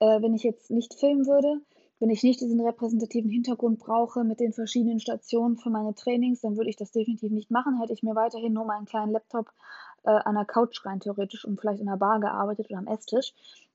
äh, 0.00 0.20
wenn 0.20 0.34
ich 0.34 0.42
jetzt 0.42 0.70
nicht 0.70 0.94
filmen 0.94 1.26
würde, 1.26 1.60
Wenn 2.00 2.10
ich 2.10 2.22
nicht 2.22 2.40
diesen 2.40 2.60
repräsentativen 2.60 3.30
Hintergrund 3.30 3.78
brauche 3.78 4.24
mit 4.24 4.40
den 4.40 4.52
verschiedenen 4.52 4.98
Stationen 5.00 5.56
für 5.56 5.70
meine 5.70 5.94
Trainings, 5.94 6.40
dann 6.40 6.56
würde 6.56 6.68
ich 6.68 6.76
das 6.76 6.90
definitiv 6.90 7.30
nicht 7.30 7.50
machen. 7.50 7.78
Hätte 7.80 7.92
ich 7.92 8.02
mir 8.02 8.14
weiterhin 8.16 8.52
nur 8.52 8.64
meinen 8.64 8.84
kleinen 8.84 9.12
Laptop 9.12 9.50
äh, 10.02 10.10
an 10.10 10.34
der 10.34 10.44
Couch 10.44 10.84
rein 10.84 11.00
theoretisch 11.00 11.44
und 11.44 11.60
vielleicht 11.60 11.80
in 11.80 11.86
der 11.86 11.96
Bar 11.96 12.20
gearbeitet 12.20 12.68
oder 12.68 12.78
am 12.78 12.88
Esstisch. 12.88 13.32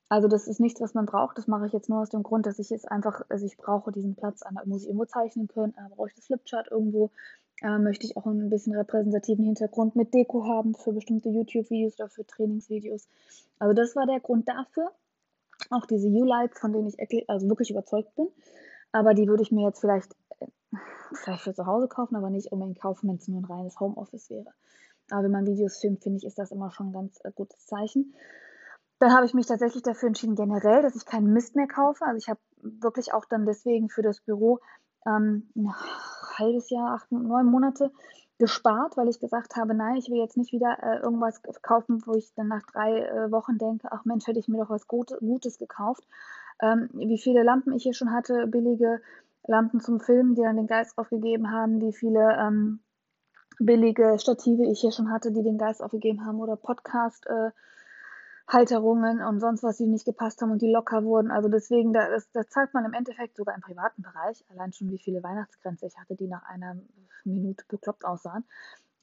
Also 0.10 0.28
das 0.28 0.48
ist 0.48 0.60
nichts, 0.60 0.82
was 0.82 0.96
man 0.96 1.06
braucht. 1.06 1.38
Das 1.38 1.48
mache 1.48 1.68
ich 1.68 1.74
jetzt 1.74 1.88
nur 1.88 2.02
aus 2.02 2.10
dem 2.10 2.24
Grund, 2.24 2.48
dass 2.48 2.58
ich 2.58 2.72
jetzt 2.72 2.92
einfach, 2.92 3.22
also 3.30 3.46
ich 3.46 3.58
brauche 3.58 3.92
diesen 3.92 4.16
Platz. 4.16 4.42
Einmal 4.42 4.66
muss 4.66 4.82
ich 4.82 4.88
irgendwo 4.88 5.06
zeichnen 5.06 5.48
können, 5.48 5.76
einmal 5.78 5.92
brauche 5.96 6.10
ich 6.10 6.16
das 6.16 6.26
Flipchart 6.26 6.70
irgendwo. 6.72 7.12
Einmal 7.62 7.80
möchte 7.80 8.08
ich 8.08 8.18
auch 8.18 8.26
ein 8.26 8.50
bisschen 8.50 8.76
repräsentativen 8.76 9.46
Hintergrund 9.46 9.96
mit 9.96 10.14
Deko 10.14 10.46
haben 10.46 10.74
für 10.74 10.94
bestimmte 10.94 11.30
YouTube-Videos 11.30 12.00
oder 12.00 12.10
für 12.10 12.26
Trainingsvideos. 12.26 13.08
Also 13.60 13.74
das 13.74 13.96
war 13.96 14.08
der 14.08 14.20
Grund 14.20 14.50
dafür. 14.50 14.92
Auch 15.70 15.86
diese 15.86 16.08
U-Lights, 16.08 16.60
von 16.60 16.74
denen 16.74 16.88
ich 16.88 17.30
also 17.30 17.48
wirklich 17.48 17.70
überzeugt 17.70 18.16
bin. 18.16 18.30
Aber 18.92 19.14
die 19.14 19.28
würde 19.28 19.44
ich 19.44 19.52
mir 19.52 19.68
jetzt 19.68 19.80
vielleicht, 19.80 20.16
äh, 20.40 20.48
vielleicht 21.14 21.44
für 21.44 21.54
zu 21.54 21.68
Hause 21.68 21.88
kaufen, 21.88 22.16
aber 22.16 22.32
nicht 22.32 22.52
unbedingt 22.52 22.80
kaufen, 22.80 23.10
wenn 23.10 23.18
es 23.18 23.28
nur 23.28 23.42
ein 23.42 23.46
reines 23.46 23.80
Homeoffice 23.80 24.32
wäre. 24.32 24.52
Aber 25.12 25.24
wenn 25.24 25.32
man 25.32 25.46
Videos 25.46 25.78
filmt, 25.78 26.02
finde 26.02 26.18
ich, 26.18 26.26
ist 26.26 26.40
das 26.40 26.52
immer 26.52 26.72
schon 26.72 26.88
ein 26.88 26.94
ganz 26.94 27.20
äh, 27.24 27.32
gutes 27.32 27.68
Zeichen. 27.68 28.16
Dann 29.00 29.14
habe 29.14 29.26
ich 29.26 29.34
mich 29.34 29.48
tatsächlich 29.48 29.84
dafür 29.84 30.08
entschieden, 30.08 30.36
generell, 30.36 30.82
dass 30.82 30.96
ich 30.96 31.06
keinen 31.06 31.34
Mist 31.34 31.56
mehr 31.56 31.68
kaufe. 31.68 32.06
Also 32.06 32.18
ich 32.18 32.30
habe 32.30 32.40
wirklich 32.62 33.14
auch 33.14 33.26
dann 33.26 33.46
deswegen 33.46 33.90
für 33.90 34.02
das 34.02 34.20
Büro 34.20 34.60
ähm, 35.06 35.50
ein 35.56 35.74
halbes 36.38 36.70
Jahr, 36.70 36.94
acht, 36.96 37.12
neun 37.12 37.46
Monate 37.46 37.92
gespart, 38.38 38.96
weil 38.96 39.10
ich 39.10 39.20
gesagt 39.20 39.56
habe, 39.58 39.74
nein, 39.74 39.98
ich 39.98 40.10
will 40.10 40.18
jetzt 40.18 40.38
nicht 40.38 40.54
wieder 40.54 40.78
äh, 40.82 41.00
irgendwas 41.00 41.42
kaufen, 41.62 42.02
wo 42.06 42.14
ich 42.14 42.34
dann 42.36 42.48
nach 42.48 42.64
drei 42.64 43.00
äh, 43.00 43.32
Wochen 43.32 43.58
denke, 43.58 43.90
ach 43.92 44.06
Mensch, 44.06 44.28
hätte 44.28 44.40
ich 44.40 44.48
mir 44.48 44.60
doch 44.60 44.70
was 44.70 44.88
Gutes 44.88 45.60
gekauft. 45.60 46.04
Ähm, 46.62 46.90
wie 46.94 47.18
viele 47.18 47.44
Lampen 47.44 47.74
ich 47.74 47.84
hier 47.84 47.94
schon 47.94 48.12
hatte, 48.12 48.48
billige 48.48 49.02
Lampen 49.46 49.82
zum 49.82 50.00
Filmen, 50.00 50.36
die 50.36 50.42
dann 50.42 50.58
den 50.58 50.68
Geist 50.68 50.98
aufgegeben 50.98 51.52
haben, 51.52 51.82
wie 51.82 51.94
viele 51.94 52.38
ähm, 52.40 52.80
billige 53.60 54.18
Stative 54.20 54.66
ich 54.66 54.80
hier 54.82 54.92
schon 54.92 55.12
hatte, 55.12 55.32
die 55.32 55.44
den 55.44 55.58
Geist 55.58 55.84
aufgegeben 55.84 56.26
haben 56.26 56.40
oder 56.40 56.56
Podcast. 56.56 57.28
Äh, 57.28 57.52
Halterungen 58.50 59.22
und 59.22 59.40
sonst 59.40 59.64
was, 59.64 59.78
die 59.78 59.86
nicht 59.86 60.06
gepasst 60.06 60.42
haben 60.42 60.52
und 60.52 60.62
die 60.62 60.72
locker 60.72 61.04
wurden. 61.04 61.32
Also 61.32 61.50
deswegen, 61.50 61.94
da, 61.94 62.10
das, 62.10 62.30
da 62.32 62.48
zahlt 62.48 62.74
man 62.74 62.84
im 62.84 62.94
Endeffekt 62.94 63.38
sogar 63.38 63.56
im 63.56 63.62
privaten 63.62 64.02
Bereich, 64.02 64.44
allein 64.50 64.74
schon 64.74 64.90
wie 64.90 64.98
viele 64.98 65.22
Weihnachtsgrenze 65.22 65.86
ich 65.86 65.98
hatte, 65.98 66.16
die 66.16 66.28
nach 66.28 66.44
einer 66.44 66.76
Minute 67.24 67.64
bekloppt 67.68 68.06
aussahen. 68.06 68.44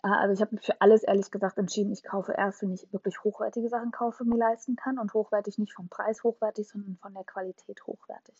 Äh, 0.02 0.08
also 0.08 0.34
ich 0.34 0.40
habe 0.40 0.56
mich 0.56 0.66
für 0.66 0.80
alles 0.80 1.04
ehrlich 1.04 1.30
gesagt 1.30 1.58
entschieden, 1.58 1.92
ich 1.92 2.02
kaufe 2.02 2.32
erst, 2.32 2.62
wenn 2.62 2.72
ich 2.72 2.92
wirklich 2.92 3.22
hochwertige 3.22 3.68
Sachen 3.68 3.92
kaufe, 3.92 4.24
mir 4.24 4.36
leisten 4.36 4.74
kann 4.74 4.98
und 4.98 5.14
hochwertig 5.14 5.58
nicht 5.58 5.74
vom 5.74 5.88
Preis 5.88 6.24
hochwertig, 6.24 6.68
sondern 6.68 6.96
von 7.00 7.14
der 7.14 7.24
Qualität 7.24 7.86
hochwertig. 7.86 8.34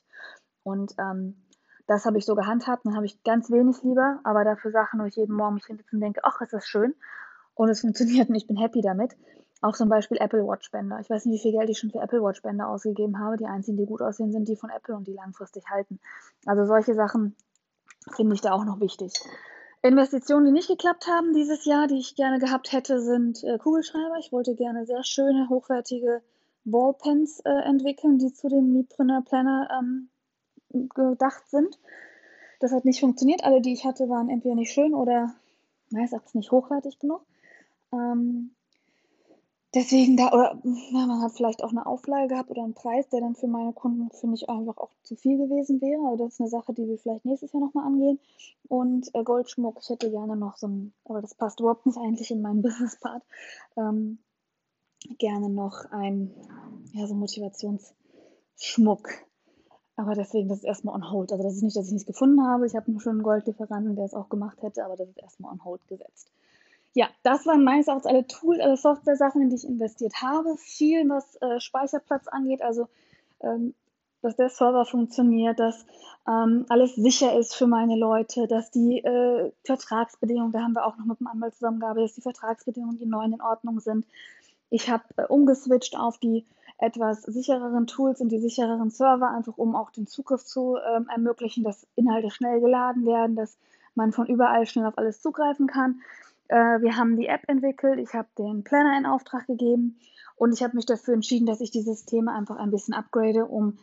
Und 0.64 0.95
ähm, 0.99 1.37
das 1.87 2.05
habe 2.05 2.19
ich 2.19 2.27
so 2.27 2.35
gehandhabt, 2.35 2.85
dann 2.85 2.97
habe 2.97 3.07
ich 3.07 3.23
ganz 3.23 3.49
wenig 3.51 3.81
lieber, 3.85 4.19
aber 4.25 4.42
dafür 4.42 4.73
Sachen, 4.73 5.01
wo 5.01 5.05
ich 5.05 5.14
jeden 5.14 5.37
Morgen 5.37 5.55
mich 5.55 5.66
hinsetze 5.66 5.95
und 5.95 6.01
denke, 6.01 6.21
ach, 6.25 6.40
ist 6.40 6.53
das 6.53 6.66
schön 6.66 6.95
und 7.55 7.69
es 7.69 7.81
funktioniert 7.81 8.29
und 8.29 8.35
ich 8.35 8.47
bin 8.47 8.57
happy 8.57 8.81
damit. 8.81 9.16
Auch 9.62 9.75
zum 9.75 9.88
Beispiel 9.88 10.19
Apple 10.19 10.47
Watch 10.47 10.71
Bänder. 10.71 11.01
Ich 11.01 11.09
weiß 11.09 11.25
nicht, 11.25 11.38
wie 11.38 11.42
viel 11.42 11.59
Geld 11.59 11.71
ich 11.71 11.79
schon 11.79 11.90
für 11.90 12.01
Apple 12.01 12.23
Watch 12.23 12.42
Bänder 12.42 12.69
ausgegeben 12.69 13.19
habe. 13.19 13.37
Die 13.37 13.47
einzigen, 13.47 13.79
die 13.79 13.87
gut 13.87 14.03
aussehen, 14.03 14.33
sind 14.33 14.49
die 14.49 14.57
von 14.57 14.71
Apple 14.71 14.95
und 14.95 15.07
die 15.07 15.14
langfristig 15.14 15.64
halten. 15.71 15.99
Also 16.45 16.66
solche 16.66 16.95
Sachen 16.95 17.35
finde 18.14 18.35
ich 18.35 18.40
da 18.40 18.53
auch 18.53 18.64
noch 18.64 18.81
wichtig. 18.81 19.12
Investitionen, 19.83 20.47
die 20.47 20.53
nicht 20.53 20.69
geklappt 20.69 21.07
haben 21.07 21.33
dieses 21.33 21.64
Jahr, 21.64 21.87
die 21.87 21.99
ich 21.99 22.16
gerne 22.16 22.38
gehabt 22.38 22.73
hätte, 22.73 23.01
sind 23.01 23.42
äh, 23.45 23.59
Kugelschreiber. 23.59 24.16
Ich 24.19 24.33
wollte 24.33 24.55
gerne 24.55 24.85
sehr 24.85 25.05
schöne, 25.05 25.49
hochwertige 25.49 26.23
Ballpens 26.64 27.40
äh, 27.40 27.51
entwickeln, 27.51 28.19
die 28.19 28.33
zu 28.33 28.49
dem 28.49 28.73
Meetpreneur 28.73 29.23
Planner 29.23 29.69
ähm, 29.79 30.09
gedacht 30.95 31.49
sind. 31.49 31.79
Das 32.59 32.73
hat 32.73 32.85
nicht 32.85 33.01
funktioniert. 33.01 33.45
Alle, 33.45 33.61
die 33.61 33.73
ich 33.73 33.85
hatte, 33.85 34.09
waren 34.09 34.29
entweder 34.29 34.57
nicht 34.57 34.73
schön 34.73 34.95
oder 34.95 35.35
meistens 35.90 36.35
nicht 36.35 36.51
hochwertig 36.51 36.99
genug. 36.99 37.25
Ähm, 37.92 38.56
deswegen 39.74 40.16
da, 40.16 40.33
oder 40.33 40.59
ja, 40.64 41.07
man 41.07 41.22
hat 41.22 41.33
vielleicht 41.33 41.62
auch 41.62 41.70
eine 41.70 41.87
Auflage 41.87 42.29
gehabt 42.29 42.50
oder 42.50 42.64
einen 42.64 42.74
Preis, 42.74 43.09
der 43.09 43.20
dann 43.20 43.35
für 43.35 43.46
meine 43.46 43.72
Kunden, 43.72 44.11
finde 44.11 44.37
ich, 44.37 44.48
einfach 44.48 44.76
auch 44.79 44.90
zu 45.02 45.16
viel 45.16 45.37
gewesen 45.38 45.81
wäre. 45.81 46.02
Also 46.09 46.24
das 46.24 46.35
ist 46.35 46.40
eine 46.40 46.48
Sache, 46.48 46.72
die 46.72 46.87
wir 46.87 46.98
vielleicht 46.98 47.24
nächstes 47.24 47.52
Jahr 47.52 47.62
nochmal 47.62 47.87
angehen. 47.87 48.18
Und 48.68 49.14
äh, 49.14 49.22
Goldschmuck, 49.22 49.79
ich 49.81 49.88
hätte 49.88 50.11
gerne 50.11 50.37
noch 50.37 50.57
so 50.57 50.68
ein, 50.68 50.92
aber 51.05 51.20
das 51.20 51.35
passt 51.35 51.61
überhaupt 51.61 51.87
nicht 51.87 51.98
eigentlich 51.98 52.31
in 52.31 52.42
meinen 52.42 52.62
Business-Part, 52.64 53.22
ähm, 53.76 54.18
gerne 55.18 55.50
noch 55.50 55.85
ein, 55.90 56.35
ja, 56.92 57.07
so 57.07 57.14
Motivationsschmuck. 57.14 59.09
Aber 59.98 60.14
deswegen, 60.14 60.48
das 60.48 60.59
ist 60.59 60.64
erstmal 60.64 60.94
on 60.94 61.11
hold. 61.11 61.33
Also 61.33 61.42
das 61.42 61.55
ist 61.55 61.62
nicht, 61.62 61.76
dass 61.76 61.87
ich 61.87 61.92
nichts 61.92 62.07
gefunden 62.07 62.42
habe. 62.42 62.66
Ich 62.66 62.76
habe 62.76 62.88
einen 62.88 63.00
schönen 63.00 63.22
Goldlieferanten, 63.22 63.96
der 63.96 64.05
es 64.05 64.12
auch 64.14 64.29
gemacht 64.29 64.61
hätte, 64.62 64.85
aber 64.85 64.96
das 64.96 65.09
ist 65.09 65.18
erstmal 65.18 65.52
on 65.52 65.64
hold 65.64 65.87
gesetzt 65.88 66.31
ja, 66.96 67.11
das 67.22 67.44
waren 67.44 67.62
meines 67.62 67.88
Erachtens 67.88 68.06
alle 68.06 68.26
Tools, 68.26 68.59
alle 68.59 68.78
Software-Sachen, 68.78 69.42
in 69.42 69.50
die 69.50 69.56
ich 69.56 69.68
investiert 69.68 70.14
habe. 70.22 70.56
Viel, 70.56 71.06
was 71.11 71.37
äh, 71.42 71.61
Speicherplatz 71.61 72.26
angeht, 72.26 72.62
also 72.62 72.88
ähm, 73.42 73.74
dass 74.22 74.37
der 74.37 74.48
Server 74.48 74.87
funktioniert, 74.87 75.61
dass 75.61 75.85
ähm, 76.26 76.64
alles 76.70 76.94
sicher 76.94 77.38
ist 77.38 77.54
für 77.54 77.66
meine 77.66 77.98
Leute, 77.98 78.46
dass 78.46 78.70
die 78.70 79.04
äh, 79.04 79.52
Vertragsbedingungen, 79.64 80.52
da 80.52 80.61
haben 80.62 80.72
wir 80.72 80.87
auch 80.87 80.96
noch 80.96 81.04
mit 81.04 81.20
dem 81.20 81.26
Anwalt 81.26 81.54
zusammengearbeitet, 81.54 82.09
dass 82.09 82.14
die 82.14 82.22
Vertragsbedingungen, 82.22 82.98
die 82.98 83.04
neuen 83.04 83.35
in 83.35 83.42
Ordnung 83.42 83.78
sind. 83.80 84.06
Ich 84.70 84.88
habe 84.88 85.04
äh, 85.18 85.26
umgeswitcht 85.26 85.98
auf 85.98 86.16
die 86.16 86.46
etwas 86.78 87.24
sichereren 87.24 87.87
Tools 87.87 88.22
und 88.22 88.30
die 88.30 88.40
sichereren 88.40 88.88
Server, 88.88 89.28
einfach 89.28 89.59
um 89.59 89.76
auch 89.76 89.90
den 89.90 90.06
Zugriff 90.06 90.46
zu 90.46 90.78
ähm, 90.78 91.11
ermöglichen, 91.11 91.62
dass 91.62 91.87
Inhalte 91.94 92.30
schnell 92.30 92.62
geladen 92.62 93.04
werden, 93.04 93.37
dass 93.37 93.59
man 93.94 94.12
von 94.12 94.26
überall 94.26 94.64
schnell 94.64 94.87
auf 94.87 94.96
alles 94.96 95.20
zugreifen 95.20 95.66
kann. 95.66 96.00
Äh, 96.48 96.80
wir 96.80 96.96
haben 96.96 97.16
die 97.16 97.26
App 97.26 97.42
entwickelt, 97.48 97.98
ich 97.98 98.14
habe 98.14 98.28
den 98.38 98.64
Planner 98.64 98.96
in 98.98 99.06
Auftrag 99.06 99.46
gegeben 99.46 99.98
und 100.37 100.52
ich 100.52 100.62
habe 100.62 100.76
mich 100.76 100.87
dafür 100.87 101.14
entschieden, 101.14 101.46
dass 101.46 101.61
ich 101.61 101.70
die 101.70 101.82
Systeme 101.82 102.32
einfach 102.32 102.56
ein 102.56 102.70
bisschen 102.70 102.94
upgrade, 102.94 103.46
um 103.46 103.78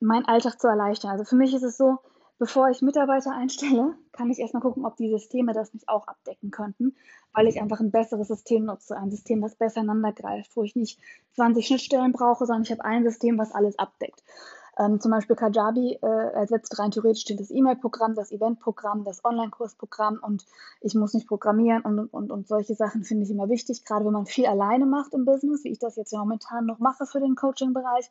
meinen 0.00 0.24
Alltag 0.24 0.60
zu 0.60 0.66
erleichtern. 0.66 1.10
Also 1.10 1.24
für 1.24 1.36
mich 1.36 1.54
ist 1.54 1.62
es 1.62 1.76
so, 1.76 1.98
bevor 2.38 2.70
ich 2.70 2.82
Mitarbeiter 2.82 3.32
einstelle, 3.32 3.94
kann 4.12 4.30
ich 4.30 4.38
erstmal 4.38 4.62
gucken, 4.62 4.84
ob 4.84 4.96
die 4.96 5.10
Systeme 5.10 5.52
das 5.52 5.72
nicht 5.72 5.88
auch 5.88 6.08
abdecken 6.08 6.50
könnten, 6.50 6.96
weil 7.32 7.46
ich 7.46 7.60
einfach 7.60 7.80
ein 7.80 7.90
besseres 7.90 8.28
System 8.28 8.64
nutze, 8.64 8.96
ein 8.96 9.10
System, 9.10 9.40
das 9.42 9.54
besser 9.54 9.82
ineinander 9.82 10.12
greift, 10.12 10.56
wo 10.56 10.64
ich 10.64 10.74
nicht 10.74 10.98
20 11.34 11.66
Schnittstellen 11.66 12.12
brauche, 12.12 12.46
sondern 12.46 12.62
ich 12.62 12.72
habe 12.72 12.84
ein 12.84 13.04
System, 13.04 13.38
was 13.38 13.52
alles 13.52 13.78
abdeckt. 13.78 14.24
Ähm, 14.78 15.00
zum 15.00 15.10
Beispiel 15.10 15.36
Kajabi 15.36 15.98
äh, 16.02 16.32
ersetzt 16.32 16.78
rein 16.78 16.90
theoretisch 16.90 17.24
das 17.24 17.50
E-Mail-Programm, 17.50 18.14
das 18.14 18.32
Event-Programm, 18.32 19.04
das 19.04 19.24
Online-Kursprogramm 19.24 20.18
und 20.22 20.46
ich 20.80 20.94
muss 20.94 21.14
nicht 21.14 21.28
programmieren 21.28 21.82
und, 21.82 22.12
und, 22.12 22.30
und 22.30 22.48
solche 22.48 22.74
Sachen 22.74 23.04
finde 23.04 23.24
ich 23.24 23.30
immer 23.30 23.48
wichtig, 23.48 23.84
gerade 23.84 24.04
wenn 24.04 24.12
man 24.12 24.26
viel 24.26 24.46
alleine 24.46 24.86
macht 24.86 25.12
im 25.14 25.24
Business, 25.24 25.64
wie 25.64 25.72
ich 25.72 25.78
das 25.78 25.96
jetzt 25.96 26.12
ja 26.12 26.20
momentan 26.20 26.66
noch 26.66 26.78
mache 26.78 27.06
für 27.06 27.20
den 27.20 27.34
Coaching-Bereich, 27.34 28.10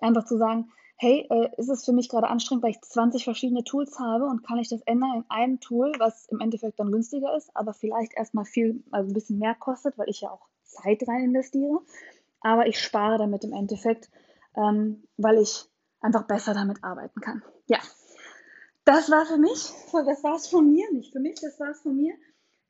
einfach 0.00 0.24
zu 0.24 0.36
sagen, 0.36 0.70
hey, 0.98 1.26
äh, 1.28 1.50
ist 1.58 1.68
es 1.68 1.84
für 1.84 1.92
mich 1.92 2.08
gerade 2.08 2.28
anstrengend, 2.28 2.64
weil 2.64 2.70
ich 2.70 2.80
20 2.80 3.24
verschiedene 3.24 3.64
Tools 3.64 3.98
habe 3.98 4.24
und 4.24 4.46
kann 4.46 4.58
ich 4.58 4.68
das 4.68 4.80
ändern 4.82 5.16
in 5.16 5.24
einem 5.28 5.60
Tool, 5.60 5.92
was 5.98 6.26
im 6.28 6.40
Endeffekt 6.40 6.80
dann 6.80 6.90
günstiger 6.90 7.36
ist, 7.36 7.50
aber 7.54 7.74
vielleicht 7.74 8.14
erstmal 8.16 8.46
viel, 8.46 8.82
also 8.90 9.10
ein 9.10 9.14
bisschen 9.14 9.38
mehr 9.38 9.54
kostet, 9.54 9.98
weil 9.98 10.08
ich 10.08 10.22
ja 10.22 10.30
auch 10.30 10.46
Zeit 10.64 11.06
rein 11.06 11.24
investiere. 11.24 11.80
Aber 12.40 12.66
ich 12.66 12.80
spare 12.80 13.18
damit 13.18 13.44
im 13.44 13.52
Endeffekt, 13.52 14.10
ähm, 14.56 15.02
weil 15.16 15.38
ich 15.38 15.66
einfach 16.06 16.26
besser 16.26 16.54
damit 16.54 16.82
arbeiten 16.82 17.20
kann. 17.20 17.42
Ja, 17.66 17.78
das 18.84 19.10
war 19.10 19.26
für 19.26 19.36
mich, 19.36 19.72
das 19.92 20.22
war 20.22 20.36
es 20.36 20.46
von 20.46 20.70
mir, 20.70 20.90
nicht 20.92 21.12
für 21.12 21.20
mich, 21.20 21.40
das 21.40 21.58
war 21.58 21.70
es 21.70 21.80
von 21.80 21.96
mir 21.96 22.14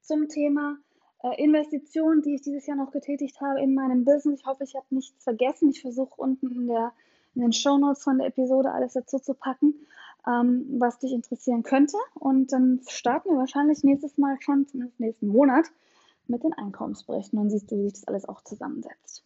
zum 0.00 0.28
Thema 0.28 0.78
äh, 1.22 1.42
Investitionen, 1.42 2.22
die 2.22 2.36
ich 2.36 2.42
dieses 2.42 2.66
Jahr 2.66 2.76
noch 2.76 2.90
getätigt 2.90 3.40
habe 3.40 3.60
in 3.60 3.74
meinem 3.74 4.04
Business. 4.04 4.40
Ich 4.40 4.46
hoffe, 4.46 4.64
ich 4.64 4.74
habe 4.74 4.86
nichts 4.90 5.22
vergessen. 5.22 5.68
Ich 5.68 5.82
versuche 5.82 6.14
unten 6.16 6.50
in, 6.50 6.66
der, 6.68 6.92
in 7.34 7.42
den 7.42 7.52
Show 7.52 7.76
Notes 7.76 8.02
von 8.02 8.18
der 8.18 8.28
Episode 8.28 8.72
alles 8.72 8.94
dazu 8.94 9.18
zu 9.18 9.34
packen, 9.34 9.74
ähm, 10.26 10.64
was 10.78 10.98
dich 10.98 11.12
interessieren 11.12 11.62
könnte. 11.62 11.98
Und 12.14 12.52
dann 12.52 12.80
starten 12.88 13.30
wir 13.30 13.36
wahrscheinlich 13.36 13.84
nächstes 13.84 14.16
Mal 14.16 14.40
schon, 14.40 14.66
zumindest 14.66 15.00
nächsten 15.00 15.28
Monat, 15.28 15.66
mit 16.28 16.42
den 16.44 16.54
Einkommensberichten. 16.54 17.38
Dann 17.38 17.50
siehst 17.50 17.70
du, 17.70 17.76
wie 17.76 17.84
sich 17.84 18.00
das 18.00 18.08
alles 18.08 18.26
auch 18.26 18.42
zusammensetzt. 18.42 19.25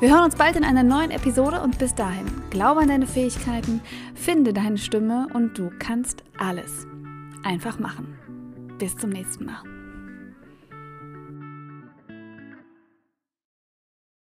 Wir 0.00 0.10
hören 0.10 0.24
uns 0.24 0.36
bald 0.36 0.56
in 0.56 0.64
einer 0.64 0.82
neuen 0.82 1.10
Episode 1.10 1.60
und 1.60 1.78
bis 1.78 1.94
dahin, 1.94 2.26
glaube 2.50 2.80
an 2.80 2.88
deine 2.88 3.06
Fähigkeiten, 3.06 3.80
finde 4.14 4.52
deine 4.52 4.78
Stimme 4.78 5.28
und 5.32 5.58
du 5.58 5.70
kannst 5.78 6.24
alles 6.38 6.86
einfach 7.42 7.78
machen. 7.78 8.18
Bis 8.78 8.96
zum 8.96 9.10
nächsten 9.10 9.46
Mal. 9.46 9.73